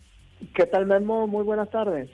¿Qué 0.55 0.65
tal, 0.65 0.85
Memo? 0.85 1.27
Muy 1.27 1.43
buenas 1.43 1.69
tardes. 1.69 2.09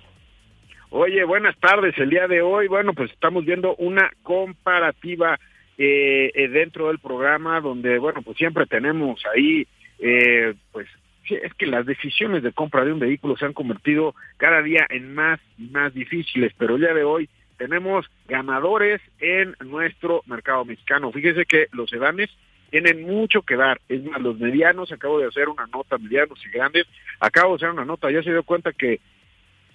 Oye, 0.89 1.23
buenas 1.23 1.55
tardes. 1.59 1.95
El 1.97 2.09
día 2.09 2.27
de 2.27 2.41
hoy, 2.41 2.67
bueno, 2.67 2.93
pues 2.93 3.11
estamos 3.11 3.45
viendo 3.45 3.75
una 3.75 4.09
comparativa 4.23 5.39
eh, 5.77 6.31
eh, 6.33 6.47
dentro 6.47 6.87
del 6.87 6.99
programa 6.99 7.59
donde, 7.61 7.97
bueno, 7.97 8.21
pues 8.21 8.37
siempre 8.37 8.65
tenemos 8.65 9.21
ahí, 9.33 9.67
eh, 9.99 10.53
pues 10.71 10.87
es 11.29 11.53
que 11.55 11.65
las 11.65 11.85
decisiones 11.85 12.43
de 12.43 12.51
compra 12.51 12.85
de 12.85 12.93
un 12.93 12.99
vehículo 12.99 13.35
se 13.35 13.45
han 13.45 13.53
convertido 13.53 14.13
cada 14.37 14.61
día 14.61 14.85
en 14.89 15.13
más 15.13 15.39
y 15.57 15.63
más 15.69 15.93
difíciles, 15.93 16.53
pero 16.57 16.75
el 16.75 16.81
día 16.81 16.93
de 16.93 17.03
hoy 17.03 17.29
tenemos 17.57 18.05
ganadores 18.27 19.01
en 19.19 19.55
nuestro 19.65 20.21
mercado 20.27 20.65
mexicano. 20.65 21.11
Fíjese 21.11 21.45
que 21.45 21.67
los 21.71 21.89
sedanes 21.89 22.29
tienen 22.69 23.03
mucho 23.03 23.41
que 23.41 23.55
dar. 23.55 23.79
Es 23.89 24.03
más, 24.03 24.21
los 24.21 24.37
medianos, 24.37 24.91
acabo 24.91 25.19
de 25.19 25.27
hacer 25.27 25.49
una 25.49 25.65
nota, 25.67 25.97
medianos 25.97 26.39
y 26.45 26.49
grandes, 26.49 26.85
acabo 27.19 27.51
de 27.51 27.55
hacer 27.55 27.69
una 27.69 27.85
nota, 27.85 28.11
ya 28.11 28.21
se 28.23 28.31
dio 28.31 28.43
cuenta 28.43 28.73
que 28.73 28.99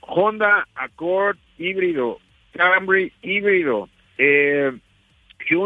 Honda 0.01 0.67
Accord 0.75 1.37
híbrido, 1.59 2.19
Camry 2.53 3.13
híbrido, 3.23 3.89
eh, 4.19 4.73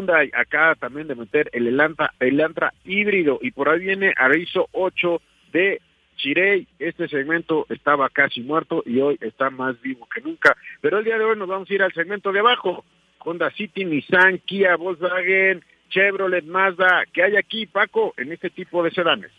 Hyundai 0.04 0.30
acá 0.34 0.74
también 0.78 1.08
de 1.08 1.14
meter 1.14 1.50
el 1.52 1.66
Elantra, 1.66 2.12
el 2.20 2.34
Elantra 2.34 2.72
híbrido 2.84 3.38
y 3.40 3.50
por 3.50 3.68
ahí 3.68 3.80
viene 3.80 4.12
Arizo 4.16 4.68
8 4.72 5.20
de 5.52 5.80
Chirey, 6.16 6.68
este 6.78 7.08
segmento 7.08 7.66
estaba 7.68 8.08
casi 8.08 8.40
muerto 8.42 8.82
y 8.86 9.00
hoy 9.00 9.18
está 9.20 9.50
más 9.50 9.80
vivo 9.80 10.06
que 10.14 10.20
nunca. 10.20 10.56
Pero 10.80 10.98
el 10.98 11.04
día 11.04 11.18
de 11.18 11.24
hoy 11.24 11.36
nos 11.36 11.48
vamos 11.48 11.68
a 11.68 11.74
ir 11.74 11.82
al 11.82 11.92
segmento 11.92 12.32
de 12.32 12.40
abajo. 12.40 12.84
Honda 13.18 13.50
City, 13.52 13.84
Nissan, 13.84 14.38
Kia, 14.38 14.76
Volkswagen, 14.76 15.64
Chevrolet, 15.88 16.44
Mazda. 16.44 17.04
¿Qué 17.12 17.22
hay 17.22 17.36
aquí, 17.36 17.66
Paco, 17.66 18.14
en 18.16 18.32
este 18.32 18.50
tipo 18.50 18.82
de 18.82 18.90
sedanes? 18.90 19.32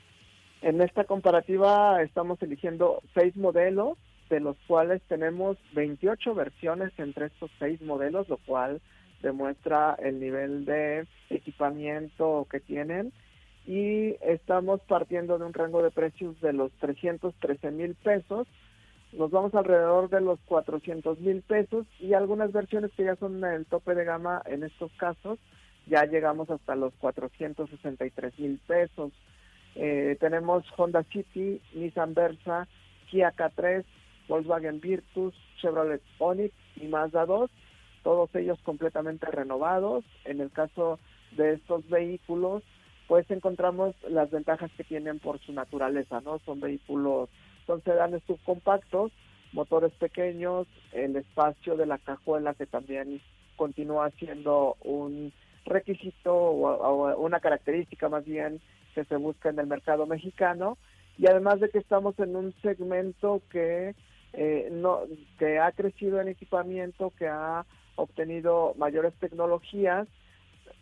En 0.62 0.81
esta 0.81 1.03
comparativa 1.03 2.01
estamos 2.01 2.41
eligiendo 2.41 3.01
seis 3.13 3.36
modelos, 3.36 3.98
de 4.29 4.39
los 4.39 4.57
cuales 4.67 5.01
tenemos 5.07 5.57
28 5.74 6.34
versiones 6.34 6.91
entre 6.98 7.27
estos 7.27 7.51
seis 7.60 7.81
modelos, 7.81 8.27
lo 8.27 8.38
cual 8.38 8.81
demuestra 9.25 9.96
el 10.00 10.20
nivel 10.20 10.65
de 10.65 11.08
equipamiento 11.32 12.48
que 12.50 12.60
tienen. 12.60 13.12
Y 13.65 14.15
estamos 14.22 14.79
partiendo 14.82 15.39
de 15.39 15.46
un 15.46 15.53
rango 15.53 15.82
de 15.82 15.89
precios 15.89 16.39
de 16.41 16.53
los 16.53 16.72
313 16.74 17.72
mil 17.72 17.96
pesos, 17.96 18.48
nos 19.13 19.32
vamos 19.32 19.55
alrededor 19.55 20.10
de 20.10 20.22
los 20.22 20.39
400 20.46 21.20
mil 21.20 21.41
pesos. 21.41 21.88
Y 22.00 22.13
algunas 22.13 22.51
versiones 22.51 22.91
que 22.96 23.05
ya 23.05 23.15
son 23.15 23.44
el 23.44 23.65
tope 23.65 23.96
de 23.96 24.05
gama 24.05 24.44
en 24.46 24.63
estos 24.63 24.91
casos, 24.94 25.39
ya 25.88 26.05
llegamos 26.05 26.50
hasta 26.51 26.75
los 26.75 26.94
463 27.00 28.39
mil 28.39 28.60
pesos. 28.67 29.12
Eh, 29.75 30.17
tenemos 30.20 30.63
Honda 30.77 31.03
City, 31.12 31.60
Nissan 31.74 32.13
Versa, 32.13 32.67
Kia 33.10 33.34
K3, 33.36 33.84
Volkswagen 34.27 34.79
Virtus, 34.79 35.34
Chevrolet 35.60 36.01
Onix 36.20 36.53
y 36.75 36.88
Mazda 36.88 37.25
2 37.25 37.50
todos 38.05 38.29
ellos 38.35 38.59
completamente 38.62 39.25
renovados. 39.25 40.05
En 40.25 40.39
el 40.39 40.51
caso 40.51 41.00
de 41.31 41.53
estos 41.53 41.89
vehículos, 41.89 42.62
pues 43.07 43.29
encontramos 43.31 43.95
las 44.07 44.29
ventajas 44.29 44.69
que 44.77 44.83
tienen 44.83 45.17
por 45.17 45.39
su 45.39 45.53
naturaleza, 45.53 46.21
¿no? 46.21 46.38
Son 46.45 46.59
vehículos, 46.59 47.29
son 47.65 47.83
sedanes 47.83 48.21
subcompactos, 48.27 49.12
motores 49.53 49.91
pequeños, 49.93 50.67
el 50.91 51.15
espacio 51.15 51.75
de 51.77 51.88
la 51.88 51.97
cajuela 51.97 52.53
que 52.53 52.67
también 52.67 53.21
continúa 53.55 54.12
siendo 54.19 54.77
un 54.83 55.33
requisito 55.65 56.35
o, 56.35 57.17
una 57.17 57.39
característica 57.39 58.07
más 58.07 58.24
bien 58.24 58.62
que 58.93 59.03
se 59.05 59.15
busca 59.15 59.50
en 59.50 59.57
el 59.57 59.65
mercado 59.65 60.05
mexicano 60.05 60.77
y 61.17 61.25
además 61.25 61.59
de 61.59 61.69
que 61.69 61.79
estamos 61.79 62.19
en 62.19 62.35
un 62.35 62.53
segmento 62.62 63.41
que 63.50 63.95
eh, 64.33 64.69
no 64.71 65.00
que 65.39 65.57
ha 65.57 65.71
crecido 65.71 66.21
en 66.21 66.27
equipamiento, 66.27 67.12
que 67.17 67.27
ha 67.27 67.65
obtenido 67.96 68.74
mayores 68.78 69.14
tecnologías. 69.20 70.08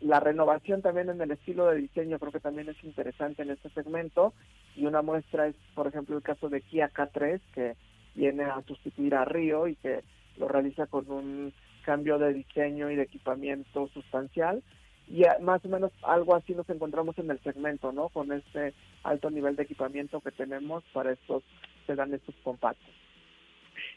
La 0.01 0.19
renovación 0.19 0.81
también 0.81 1.09
en 1.09 1.21
el 1.21 1.31
estilo 1.31 1.67
de 1.67 1.77
diseño 1.77 2.19
creo 2.19 2.31
que 2.31 2.39
también 2.39 2.69
es 2.69 2.83
interesante 2.83 3.43
en 3.43 3.51
este 3.51 3.69
segmento 3.69 4.33
y 4.75 4.85
una 4.85 5.01
muestra 5.01 5.47
es, 5.47 5.55
por 5.75 5.87
ejemplo, 5.87 6.17
el 6.17 6.23
caso 6.23 6.49
de 6.49 6.61
Kia 6.61 6.89
K3 6.93 7.39
que 7.53 7.75
viene 8.15 8.43
a 8.43 8.61
sustituir 8.67 9.15
a 9.15 9.25
Río 9.25 9.67
y 9.67 9.75
que 9.75 10.03
lo 10.37 10.47
realiza 10.47 10.87
con 10.87 11.09
un 11.09 11.53
cambio 11.83 12.17
de 12.17 12.33
diseño 12.33 12.89
y 12.89 12.95
de 12.95 13.03
equipamiento 13.03 13.87
sustancial 13.93 14.63
y 15.07 15.23
más 15.41 15.63
o 15.65 15.69
menos 15.69 15.91
algo 16.03 16.35
así 16.35 16.53
nos 16.53 16.69
encontramos 16.69 17.17
en 17.19 17.29
el 17.29 17.39
segmento, 17.39 17.91
¿no? 17.91 18.09
Con 18.09 18.31
este 18.31 18.73
alto 19.03 19.29
nivel 19.29 19.55
de 19.55 19.63
equipamiento 19.63 20.21
que 20.21 20.31
tenemos 20.31 20.83
para 20.93 21.11
estos 21.11 21.43
sedanes 21.85 22.21
subcompactos. 22.25 22.93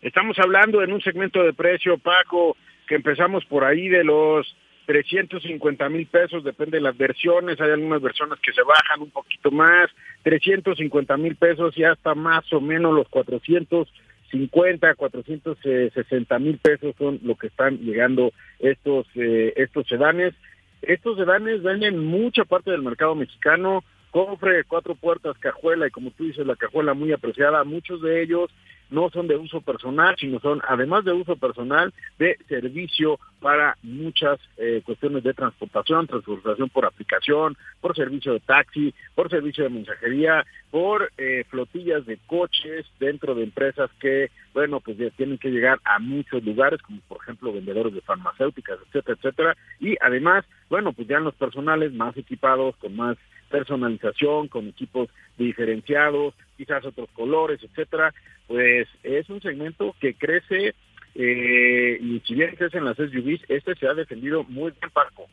Estamos 0.03 0.39
hablando 0.39 0.83
en 0.83 0.93
un 0.93 1.01
segmento 1.01 1.43
de 1.43 1.53
precio, 1.53 1.99
Paco, 1.99 2.57
que 2.87 2.95
empezamos 2.95 3.45
por 3.45 3.65
ahí 3.65 3.89
de 3.89 4.05
los 4.05 4.47
350 4.87 5.89
mil 5.89 6.07
pesos, 6.07 6.45
depende 6.45 6.79
de 6.79 6.83
las 6.83 6.97
versiones, 6.97 7.61
hay 7.61 7.71
algunas 7.71 8.01
versiones 8.01 8.39
que 8.41 8.53
se 8.53 8.63
bajan 8.63 9.03
un 9.03 9.11
poquito 9.11 9.51
más, 9.51 9.91
350 10.23 11.17
mil 11.17 11.37
pesos 11.37 11.77
y 11.77 11.85
hasta 11.85 12.15
más 12.15 12.51
o 12.53 12.61
menos 12.61 12.95
los 12.95 13.09
450, 13.09 14.95
460 14.95 16.39
mil 16.39 16.59
pesos 16.59 16.95
son 16.97 17.19
lo 17.23 17.35
que 17.35 17.49
están 17.49 17.79
llegando 17.79 18.33
estos, 18.61 19.07
eh, 19.17 19.53
estos 19.57 19.87
sedanes. 19.89 20.35
Estos 20.83 21.17
sedanes 21.17 21.63
venden 21.63 22.05
mucha 22.05 22.45
parte 22.45 22.71
del 22.71 22.83
mercado 22.83 23.17
mexicano, 23.17 23.83
cofre, 24.13 24.63
cuatro 24.65 24.95
puertas, 24.95 25.37
cajuela 25.39 25.89
y 25.89 25.91
como 25.91 26.13
tú 26.13 26.25
dices, 26.25 26.47
la 26.47 26.55
cajuela 26.55 26.95
muy 26.95 27.13
apreciada, 27.13 27.65
muchos 27.65 28.01
de 28.03 28.23
ellos 28.23 28.51
no 28.91 29.11
son 29.11 29.27
de 29.27 29.37
uso 29.37 29.61
personal, 29.61 30.17
sino 30.19 30.41
son, 30.41 30.61
además 30.69 31.05
de 31.05 31.13
uso 31.13 31.37
personal, 31.37 31.93
de 32.19 32.37
servicio 32.49 33.19
para 33.41 33.77
muchas 33.83 34.39
eh, 34.57 34.83
cuestiones 34.85 35.23
de 35.23 35.35
transportación, 35.35 36.07
transportación 36.07 36.69
por 36.69 36.87
aplicación, 36.87 37.57
por 37.81 37.95
servicio 37.95 38.33
de 38.33 38.41
taxi, 38.41 38.95
por 39.15 39.31
servicio 39.31 39.65
de 39.65 39.71
mensajería, 39.71 40.45
por 40.71 41.11
eh, 41.19 41.45
flotillas 41.49 42.07
de 42.07 42.19
coches 42.27 42.87
dentro 42.99 43.35
de 43.35 43.45
empresas 43.45 43.91
que, 44.01 44.31
bueno, 44.55 44.81
pues 44.81 44.97
ya 44.97 45.11
tienen 45.11 45.39
que 45.39 45.51
llegar 45.51 45.79
a 45.85 45.99
muchos 45.99 46.43
lugares, 46.45 46.81
como 46.83 47.01
por 47.09 47.19
ejemplo 47.23 47.53
vendedores 47.53 47.95
de 47.95 48.01
farmacéuticas, 48.01 48.79
etcétera, 48.87 49.17
etcétera, 49.19 49.57
y 49.81 49.97
además, 50.01 50.45
bueno, 50.69 50.93
pues 50.93 51.09
ya 51.09 51.19
en 51.19 51.25
los 51.25 51.35
personales 51.35 51.93
más 51.93 52.17
equipados, 52.17 52.77
con 52.77 52.97
más 52.97 53.17
personalización, 53.51 54.49
con 54.49 54.69
equipos 54.69 55.09
diferenciados, 55.37 56.35
quizás 56.57 56.85
otros 56.85 57.09
colores, 57.13 57.63
etcétera, 57.63 58.13
pues 58.47 58.89
es 59.03 59.29
un 59.29 59.41
segmento 59.41 59.95
que 60.01 60.15
crece 60.15 60.75
eh, 61.15 61.99
y 62.01 62.21
si 62.21 62.35
bien 62.35 62.55
crece 62.57 62.77
en 62.77 62.85
las 62.85 62.97
SUVs, 62.97 63.41
este 63.49 63.75
se 63.75 63.89
ha 63.89 63.95
defendido 63.95 64.45
muy 64.45 64.71
bien, 64.73 64.91
Paco. 64.93 65.27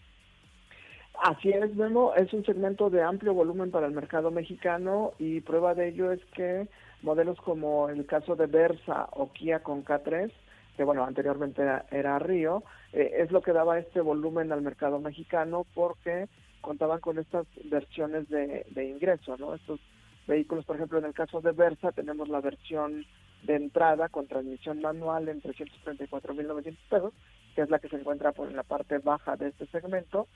Así 1.21 1.49
es, 1.49 1.75
Memo, 1.75 2.13
es 2.15 2.33
un 2.33 2.45
segmento 2.45 2.89
de 2.89 3.01
amplio 3.01 3.33
volumen 3.33 3.69
para 3.69 3.87
el 3.87 3.93
mercado 3.93 4.31
mexicano 4.31 5.13
y 5.19 5.41
prueba 5.41 5.73
de 5.73 5.89
ello 5.89 6.11
es 6.11 6.23
que 6.35 6.67
modelos 7.01 7.37
como 7.41 7.89
el 7.89 8.05
caso 8.05 8.35
de 8.35 8.47
Versa 8.47 9.07
o 9.11 9.31
Kia 9.31 9.59
con 9.59 9.85
K3, 9.85 10.31
que 10.75 10.83
bueno, 10.83 11.03
anteriormente 11.03 11.61
era, 11.91 12.19
Río, 12.19 12.63
eh, 12.93 13.17
es 13.19 13.31
lo 13.31 13.41
que 13.41 13.53
daba 13.53 13.77
este 13.77 14.01
volumen 14.01 14.51
al 14.51 14.61
mercado 14.61 14.99
mexicano 14.99 15.65
porque 15.73 16.27
contaban 16.63 16.99
con 17.01 17.19
estas 17.19 17.45
versiones 17.65 18.27
de, 18.29 18.65
de 18.71 18.85
ingreso, 18.85 19.37
¿no? 19.37 19.53
Estos 19.53 19.79
vehículos, 20.25 20.65
por 20.65 20.77
ejemplo, 20.77 20.97
en 20.97 21.05
el 21.05 21.13
caso 21.13 21.41
de 21.41 21.51
Versa 21.51 21.91
tenemos 21.91 22.29
la 22.29 22.41
versión 22.41 23.05
de 23.43 23.55
entrada 23.55 24.09
con 24.09 24.27
transmisión 24.27 24.81
manual 24.81 25.27
en 25.27 25.41
334.900 25.41 26.77
pesos, 26.89 27.13
que 27.53 27.61
es 27.61 27.69
la 27.69 27.79
que 27.79 27.89
se 27.89 27.97
encuentra 27.97 28.31
por 28.31 28.51
la 28.51 28.63
parte 28.63 28.97
baja 28.99 29.35
de 29.35 29.49
este 29.49 29.67
segmento, 29.67 30.27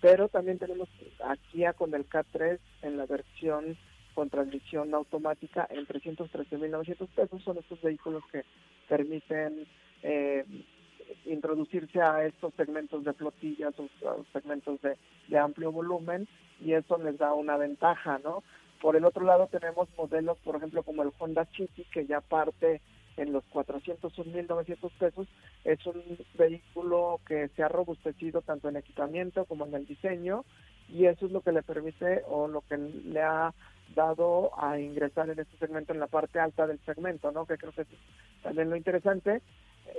pero 0.00 0.28
también 0.28 0.58
tenemos 0.58 0.88
aquí 1.24 1.62
con 1.76 1.94
el 1.94 2.08
K3 2.08 2.58
en 2.82 2.96
la 2.96 3.06
versión 3.06 3.76
con 4.14 4.30
transmisión 4.30 4.94
automática 4.94 5.66
en 5.70 5.86
313.900 5.86 7.08
pesos. 7.08 7.42
Son 7.42 7.58
estos 7.58 7.82
vehículos 7.82 8.22
que 8.30 8.44
permiten 8.88 9.66
eh, 10.02 10.44
introducirse 11.26 12.00
a 12.00 12.24
estos 12.24 12.52
segmentos 12.54 13.04
de 13.04 13.12
flotillas 13.12 13.74
o 13.78 13.88
segmentos 14.32 14.80
de, 14.82 14.96
amplio 15.38 15.72
volumen 15.72 16.28
y 16.60 16.72
eso 16.72 16.98
les 16.98 17.18
da 17.18 17.32
una 17.32 17.56
ventaja, 17.56 18.20
¿no? 18.22 18.42
Por 18.80 18.96
el 18.96 19.04
otro 19.04 19.24
lado 19.24 19.48
tenemos 19.48 19.88
modelos, 19.96 20.38
por 20.38 20.56
ejemplo, 20.56 20.82
como 20.82 21.02
el 21.02 21.12
Honda 21.18 21.46
City, 21.56 21.84
que 21.92 22.06
ya 22.06 22.20
parte 22.20 22.80
en 23.16 23.32
los 23.32 23.44
401.900 23.52 24.90
pesos. 24.98 25.28
Es 25.64 25.84
un 25.86 26.18
vehículo 26.36 27.20
que 27.26 27.48
se 27.48 27.62
ha 27.62 27.68
robustecido 27.68 28.42
tanto 28.42 28.68
en 28.68 28.76
equipamiento 28.76 29.44
como 29.46 29.66
en 29.66 29.74
el 29.74 29.86
diseño 29.86 30.44
y 30.88 31.06
eso 31.06 31.26
es 31.26 31.32
lo 31.32 31.40
que 31.40 31.52
le 31.52 31.62
permite 31.62 32.22
o 32.28 32.46
lo 32.48 32.60
que 32.62 32.76
le 32.76 33.22
ha 33.22 33.54
dado 33.94 34.50
a 34.60 34.78
ingresar 34.78 35.30
en 35.30 35.38
este 35.38 35.56
segmento 35.58 35.92
en 35.92 36.00
la 36.00 36.06
parte 36.06 36.38
alta 36.38 36.66
del 36.66 36.78
segmento, 36.80 37.30
¿no? 37.32 37.46
Que 37.46 37.56
creo 37.56 37.72
que 37.72 37.82
es 37.82 37.88
también 38.42 38.70
lo 38.70 38.76
interesante, 38.76 39.40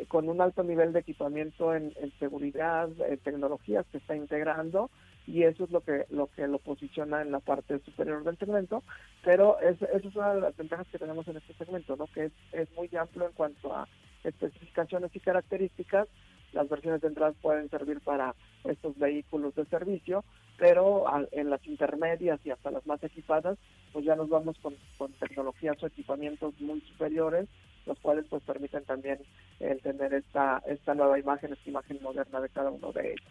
con 0.07 0.29
un 0.29 0.41
alto 0.41 0.63
nivel 0.63 0.93
de 0.93 0.99
equipamiento 0.99 1.73
en, 1.73 1.93
seguridad, 2.19 2.89
en 2.99 3.17
tecnologías 3.19 3.85
que 3.91 3.97
está 3.97 4.15
integrando 4.15 4.89
y 5.25 5.43
eso 5.43 5.63
es 5.63 5.71
lo 5.71 5.81
que 5.81 6.05
lo 6.09 6.27
que 6.27 6.47
lo 6.47 6.59
posiciona 6.59 7.21
en 7.21 7.31
la 7.31 7.39
parte 7.39 7.79
superior 7.79 8.23
del 8.23 8.37
segmento, 8.37 8.83
pero 9.23 9.59
es, 9.59 9.81
esa 9.81 10.07
es 10.07 10.15
una 10.15 10.33
de 10.35 10.41
las 10.41 10.57
ventajas 10.57 10.87
que 10.91 10.99
tenemos 10.99 11.27
en 11.27 11.37
este 11.37 11.53
segmento, 11.55 11.97
que 12.13 12.31
es, 12.51 12.71
muy 12.75 12.89
amplio 12.95 13.25
en 13.25 13.33
cuanto 13.33 13.75
a 13.75 13.87
especificaciones 14.23 15.15
y 15.15 15.19
características, 15.19 16.07
las 16.53 16.69
versiones 16.69 17.01
de 17.01 17.07
entrada 17.07 17.33
pueden 17.41 17.69
servir 17.69 17.99
para 18.01 18.35
estos 18.65 18.97
vehículos 18.97 19.55
de 19.55 19.65
servicio, 19.65 20.23
pero 20.57 21.05
en 21.31 21.49
las 21.49 21.65
intermedias 21.65 22.39
y 22.45 22.51
hasta 22.51 22.71
las 22.71 22.85
más 22.85 23.03
equipadas, 23.03 23.57
pues 23.91 24.05
ya 24.05 24.15
nos 24.15 24.29
vamos 24.29 24.57
con 24.59 25.11
tecnologías 25.19 25.81
o 25.81 25.87
equipamientos 25.87 26.53
muy 26.59 26.81
superiores, 26.81 27.47
los 27.85 27.99
cuales 27.99 28.25
pues 28.29 28.43
permiten 28.43 28.83
también 28.85 29.19
el 29.59 29.81
tener 29.81 30.13
esta, 30.13 30.61
esta 30.67 30.93
nueva 30.93 31.19
imagen, 31.19 31.53
esta 31.53 31.69
imagen 31.69 31.99
moderna 32.01 32.41
de 32.41 32.49
cada 32.49 32.69
uno 32.69 32.91
de 32.91 33.13
ellos. 33.13 33.27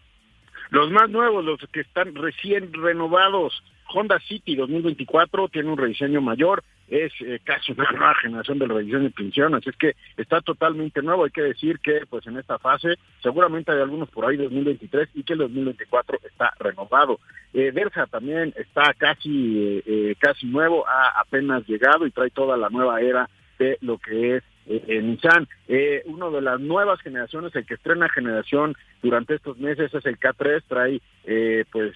Los 0.71 0.91
más 0.91 1.11
nuevos, 1.11 1.45
los 1.45 1.61
que 1.73 1.81
están 1.81 2.15
recién 2.15 2.73
renovados, 2.73 3.63
Honda 3.93 4.19
City 4.21 4.57
2024 4.57 5.49
tiene 5.49 5.71
un 5.71 5.79
rediseño 5.79 6.21
mayor, 6.21 6.65
es 6.89 7.13
eh, 7.21 7.41
casi 7.45 7.73
una 7.73 7.91
nueva 7.91 8.15
generación 8.17 8.59
del 8.59 8.71
rediseño 8.71 9.05
de 9.05 9.11
pensión, 9.11 9.55
así 9.55 9.71
es 9.71 9.77
que 9.77 9.95
está 10.17 10.41
totalmente 10.41 11.03
nuevo. 11.03 11.25
Hay 11.25 11.31
que 11.31 11.43
decir 11.43 11.79
que 11.81 12.07
pues 12.09 12.27
en 12.27 12.39
esta 12.39 12.59
fase 12.59 12.95
seguramente 13.23 13.73
hay 13.73 13.81
algunos 13.81 14.09
por 14.11 14.27
ahí 14.27 14.37
2023 14.37 15.11
y 15.15 15.23
que 15.23 15.35
el 15.35 15.41
2024 15.41 16.19
está 16.25 16.53
renovado. 16.59 17.21
Eh, 17.53 17.71
Versa 17.71 18.07
también 18.07 18.53
está 18.57 18.95
casi 18.95 19.83
eh, 19.87 20.17
casi 20.19 20.47
nuevo, 20.47 20.87
ha 20.89 21.21
apenas 21.21 21.67
llegado 21.67 22.07
y 22.07 22.11
trae 22.11 22.31
toda 22.31 22.57
la 22.57 22.69
nueva 22.69 23.01
era 23.01 23.29
lo 23.81 23.99
que 23.99 24.37
es 24.37 24.43
eh, 24.67 25.01
Nissan. 25.03 25.49
Eh, 25.69 26.03
uno 26.07 26.31
de 26.31 26.41
las 26.41 26.61
nuevas 26.61 27.01
generaciones, 27.01 27.55
el 27.55 27.67
que 27.67 27.75
estrena 27.75 28.09
generación 28.09 28.75
durante 29.03 29.35
estos 29.35 29.59
meses 29.59 29.93
es 29.93 30.07
el 30.07 30.19
K3, 30.19 30.63
trae 30.67 31.01
eh, 31.25 31.65
pues 31.71 31.95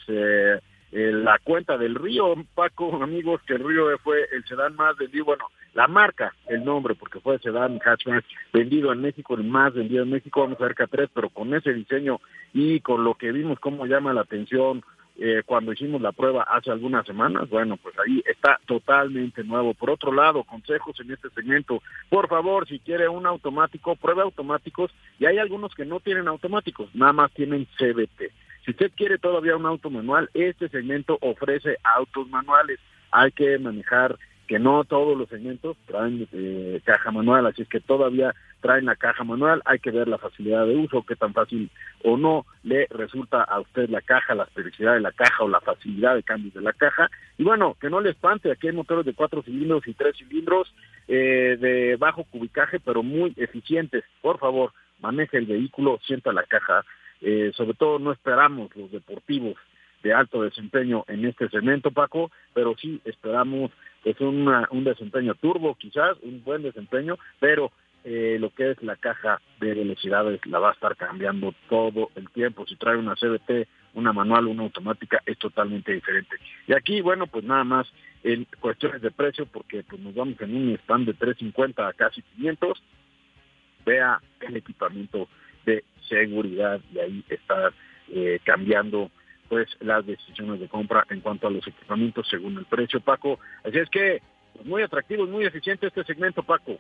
eh, 0.91 1.13
la 1.13 1.39
cuenta 1.39 1.77
del 1.77 1.95
Río, 1.95 2.35
Paco, 2.55 3.03
amigos, 3.03 3.43
que 3.47 3.55
el 3.55 3.65
Río 3.65 3.87
fue 3.99 4.27
el 4.33 4.45
sedán 4.45 4.75
más 4.75 4.97
vendido, 4.97 5.27
bueno, 5.27 5.45
la 5.75 5.87
marca, 5.87 6.35
el 6.47 6.65
nombre, 6.65 6.95
porque 6.95 7.21
fue 7.21 7.35
el 7.35 7.41
sedán 7.43 7.79
hatchback 7.79 8.25
vendido 8.53 8.91
en 8.93 9.03
México, 9.03 9.35
el 9.35 9.45
más 9.45 9.75
vendido 9.75 10.03
en 10.03 10.11
México, 10.11 10.41
vamos 10.41 10.61
a 10.61 10.65
ver 10.65 10.75
K3, 10.75 11.11
pero 11.13 11.29
con 11.29 11.55
ese 11.55 11.75
diseño 11.75 12.21
y 12.55 12.81
con 12.81 13.05
lo 13.05 13.15
que 13.15 13.33
vimos 13.33 13.61
cómo 13.61 13.85
llama 13.87 14.15
la 14.15 14.23
atención 14.23 14.83
eh, 15.21 15.43
cuando 15.45 15.73
hicimos 15.73 16.01
la 16.01 16.13
prueba 16.13 16.45
hace 16.45 16.71
algunas 16.71 17.05
semanas, 17.05 17.49
bueno, 17.49 17.77
pues 17.77 17.95
ahí 17.99 18.23
está 18.25 18.61
totalmente 18.67 19.43
nuevo. 19.43 19.75
Por 19.75 19.91
otro 19.91 20.13
lado, 20.13 20.45
consejos 20.45 20.99
en 21.01 21.11
este 21.11 21.29
segmento, 21.31 21.83
por 22.09 22.29
favor, 22.29 22.69
si 22.69 22.79
quiere 22.79 23.09
un 23.09 23.27
automático, 23.27 23.97
pruebe 23.97 24.23
automáticos 24.23 24.93
y 25.19 25.27
hay 25.27 25.39
algunos 25.39 25.75
que 25.75 25.85
no 25.85 25.99
tienen 25.99 26.29
automáticos, 26.29 26.95
nada 26.95 27.13
más 27.13 27.33
tienen 27.33 27.67
CBT. 27.77 28.31
Si 28.65 28.71
usted 28.71 28.93
quiere 28.95 29.19
todavía 29.19 29.57
un 29.57 29.67
auto 29.67 29.91
manual, 29.91 30.31
este 30.35 30.69
segmento 30.69 31.19
ofrece 31.21 31.79
autos 31.83 32.29
manuales. 32.29 32.79
Hay 33.11 33.33
que 33.33 33.59
manejar 33.59 34.19
que 34.49 34.59
no 34.59 34.83
todos 34.85 35.17
los 35.17 35.29
segmentos 35.29 35.77
traen 35.87 36.27
eh, 36.33 36.81
caja 36.83 37.11
manual, 37.13 37.47
así 37.47 37.63
es 37.63 37.69
que 37.69 37.81
todavía 37.81 38.35
traen 38.61 38.87
la 38.87 38.97
caja 38.97 39.23
manual, 39.23 39.61
hay 39.67 39.79
que 39.79 39.91
ver 39.91 40.09
la 40.09 40.17
facilidad 40.17 40.67
de 40.67 40.75
uso, 40.75 41.05
qué 41.07 41.15
tan 41.15 41.35
fácil 41.35 41.71
o 42.03 42.17
no 42.17 42.47
le 42.63 42.87
resulta 42.91 43.43
a 43.43 43.61
usted 43.61 43.91
la 43.91 44.01
caja, 44.01 44.35
la 44.35 44.45
especificidad 44.45 44.95
de 44.95 45.01
la 45.01 45.13
caja 45.13 45.45
o 45.45 45.49
la 45.49 45.61
facilidad 45.61 46.15
de 46.15 46.23
cambios 46.23 46.55
de 46.55 46.63
la 46.63 46.73
caja. 46.73 47.11
Y 47.37 47.45
bueno, 47.45 47.77
que 47.79 47.91
no 47.91 48.01
le 48.01 48.11
espante, 48.11 48.51
aquí 48.51 48.69
hay 48.69 48.75
motores 48.75 49.05
de 49.05 49.15
cuatro 49.15 49.43
cilindros 49.43 49.87
y 49.87 49.93
tres 49.93 50.17
cilindros 50.17 50.75
eh, 51.07 51.59
de 51.61 51.97
bajo 51.97 52.25
cubicaje, 52.25 52.81
pero 52.81 53.03
muy 53.03 53.35
eficientes. 53.37 54.03
Por 54.23 54.39
favor, 54.39 54.73
maneje 55.01 55.37
el 55.37 55.47
vehículo, 55.47 56.01
sienta 56.07 56.33
la 56.33 56.43
caja. 56.45 56.85
Eh, 57.21 57.53
sobre 57.55 57.75
todo 57.75 57.99
no 57.99 58.13
esperamos 58.13 58.75
los 58.77 58.93
deportivos 58.93 59.57
de 60.03 60.13
alto 60.13 60.43
desempeño 60.43 61.05
en 61.09 61.25
este 61.25 61.49
segmento, 61.49 61.91
Paco, 61.91 62.31
pero 62.55 62.75
sí 62.81 63.01
esperamos 63.05 63.71
es 64.05 64.21
un 64.21 64.85
desempeño 64.85 65.35
turbo, 65.35 65.75
quizás, 65.75 66.17
un 66.23 66.43
buen 66.45 66.63
desempeño, 66.63 67.19
pero 67.41 67.73
eh, 68.05 68.39
lo 68.41 68.51
que 68.51 68.71
es 68.71 68.83
la 68.83 68.97
caja 68.97 69.41
de 69.61 69.75
velocidades 69.75 70.41
la 70.47 70.59
va 70.59 70.71
a 70.71 70.73
estar 70.73 70.97
cambiando 70.97 71.53
todo 71.69 72.11
el 72.15 72.31
tiempo. 72.31 72.65
Si 72.67 72.77
trae 72.77 72.97
una 72.97 73.17
CBT, 73.17 73.69
una 73.95 74.13
manual, 74.13 74.47
una 74.47 74.63
automática, 74.63 75.21
es 75.27 75.37
totalmente 75.39 75.93
diferente. 75.93 76.37
Y 76.67 76.73
aquí, 76.73 77.01
bueno, 77.01 77.27
pues 77.27 77.45
nada 77.45 77.65
más 77.65 77.87
en 78.23 78.47
cuestiones 78.61 79.03
de 79.03 79.11
precio, 79.11 79.47
porque 79.47 79.83
pues 79.83 80.01
nos 80.01 80.15
vamos 80.15 80.41
en 80.41 80.57
un 80.57 80.71
stand 80.77 81.07
de 81.07 81.15
350 81.15 81.89
a 81.89 81.93
casi 81.93 82.23
500, 82.23 82.83
vea 83.85 84.21
el 84.41 84.57
equipamiento 84.57 85.29
de 85.67 85.85
seguridad 86.09 86.81
y 86.93 86.99
ahí 86.99 87.25
está 87.29 87.73
eh, 88.09 88.41
cambiando 88.45 89.11
pues 89.49 89.69
las 89.81 90.05
decisiones 90.05 90.61
de 90.61 90.69
compra 90.69 91.05
en 91.11 91.21
cuanto 91.21 91.47
a 91.47 91.51
los 91.51 91.67
equipamientos 91.67 92.27
según 92.29 92.59
el 92.59 92.65
precio, 92.67 93.01
Paco. 93.01 93.39
Así 93.65 93.79
es 93.79 93.89
que 93.91 94.23
pues, 94.55 94.67
muy 94.67 94.83
atractivo, 94.83 95.27
muy 95.27 95.45
eficiente 95.45 95.87
este 95.87 96.05
segmento, 96.05 96.43
Paco. 96.43 96.79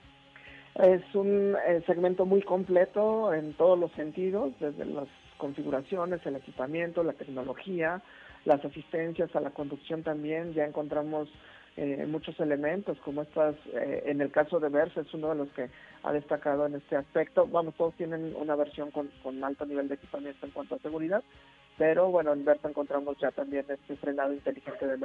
Es 0.74 1.02
un 1.14 1.56
eh, 1.66 1.82
segmento 1.86 2.24
muy 2.24 2.42
completo 2.42 3.32
en 3.34 3.54
todos 3.54 3.78
los 3.78 3.90
sentidos, 3.92 4.52
desde 4.60 4.84
las 4.84 5.08
configuraciones, 5.36 6.24
el 6.24 6.36
equipamiento, 6.36 7.02
la 7.02 7.14
tecnología, 7.14 8.02
las 8.44 8.64
asistencias 8.64 9.34
a 9.34 9.40
la 9.40 9.50
conducción 9.50 10.02
también. 10.02 10.54
Ya 10.54 10.64
encontramos 10.64 11.28
eh, 11.76 12.06
muchos 12.08 12.38
elementos, 12.40 12.98
como 13.04 13.22
estas, 13.22 13.54
eh, 13.72 14.02
en 14.06 14.20
el 14.20 14.30
caso 14.30 14.60
de 14.60 14.68
Versa, 14.68 15.00
es 15.00 15.14
uno 15.14 15.30
de 15.30 15.36
los 15.36 15.48
que 15.50 15.68
ha 16.02 16.12
destacado 16.12 16.66
en 16.66 16.74
este 16.74 16.96
aspecto. 16.96 17.46
Vamos, 17.46 17.74
todos 17.76 17.94
tienen 17.94 18.34
una 18.36 18.56
versión 18.56 18.90
con, 18.90 19.10
con 19.22 19.42
alto 19.42 19.64
nivel 19.64 19.88
de 19.88 19.94
equipamiento 19.94 20.44
en 20.44 20.52
cuanto 20.52 20.74
a 20.74 20.78
seguridad, 20.78 21.22
pero 21.78 22.10
bueno, 22.10 22.32
en 22.32 22.44
Versa 22.44 22.68
encontramos 22.68 23.16
ya 23.18 23.30
también 23.30 23.64
este 23.68 23.96
frenado 23.96 24.32
inteligente 24.32 24.86
de 24.86 24.98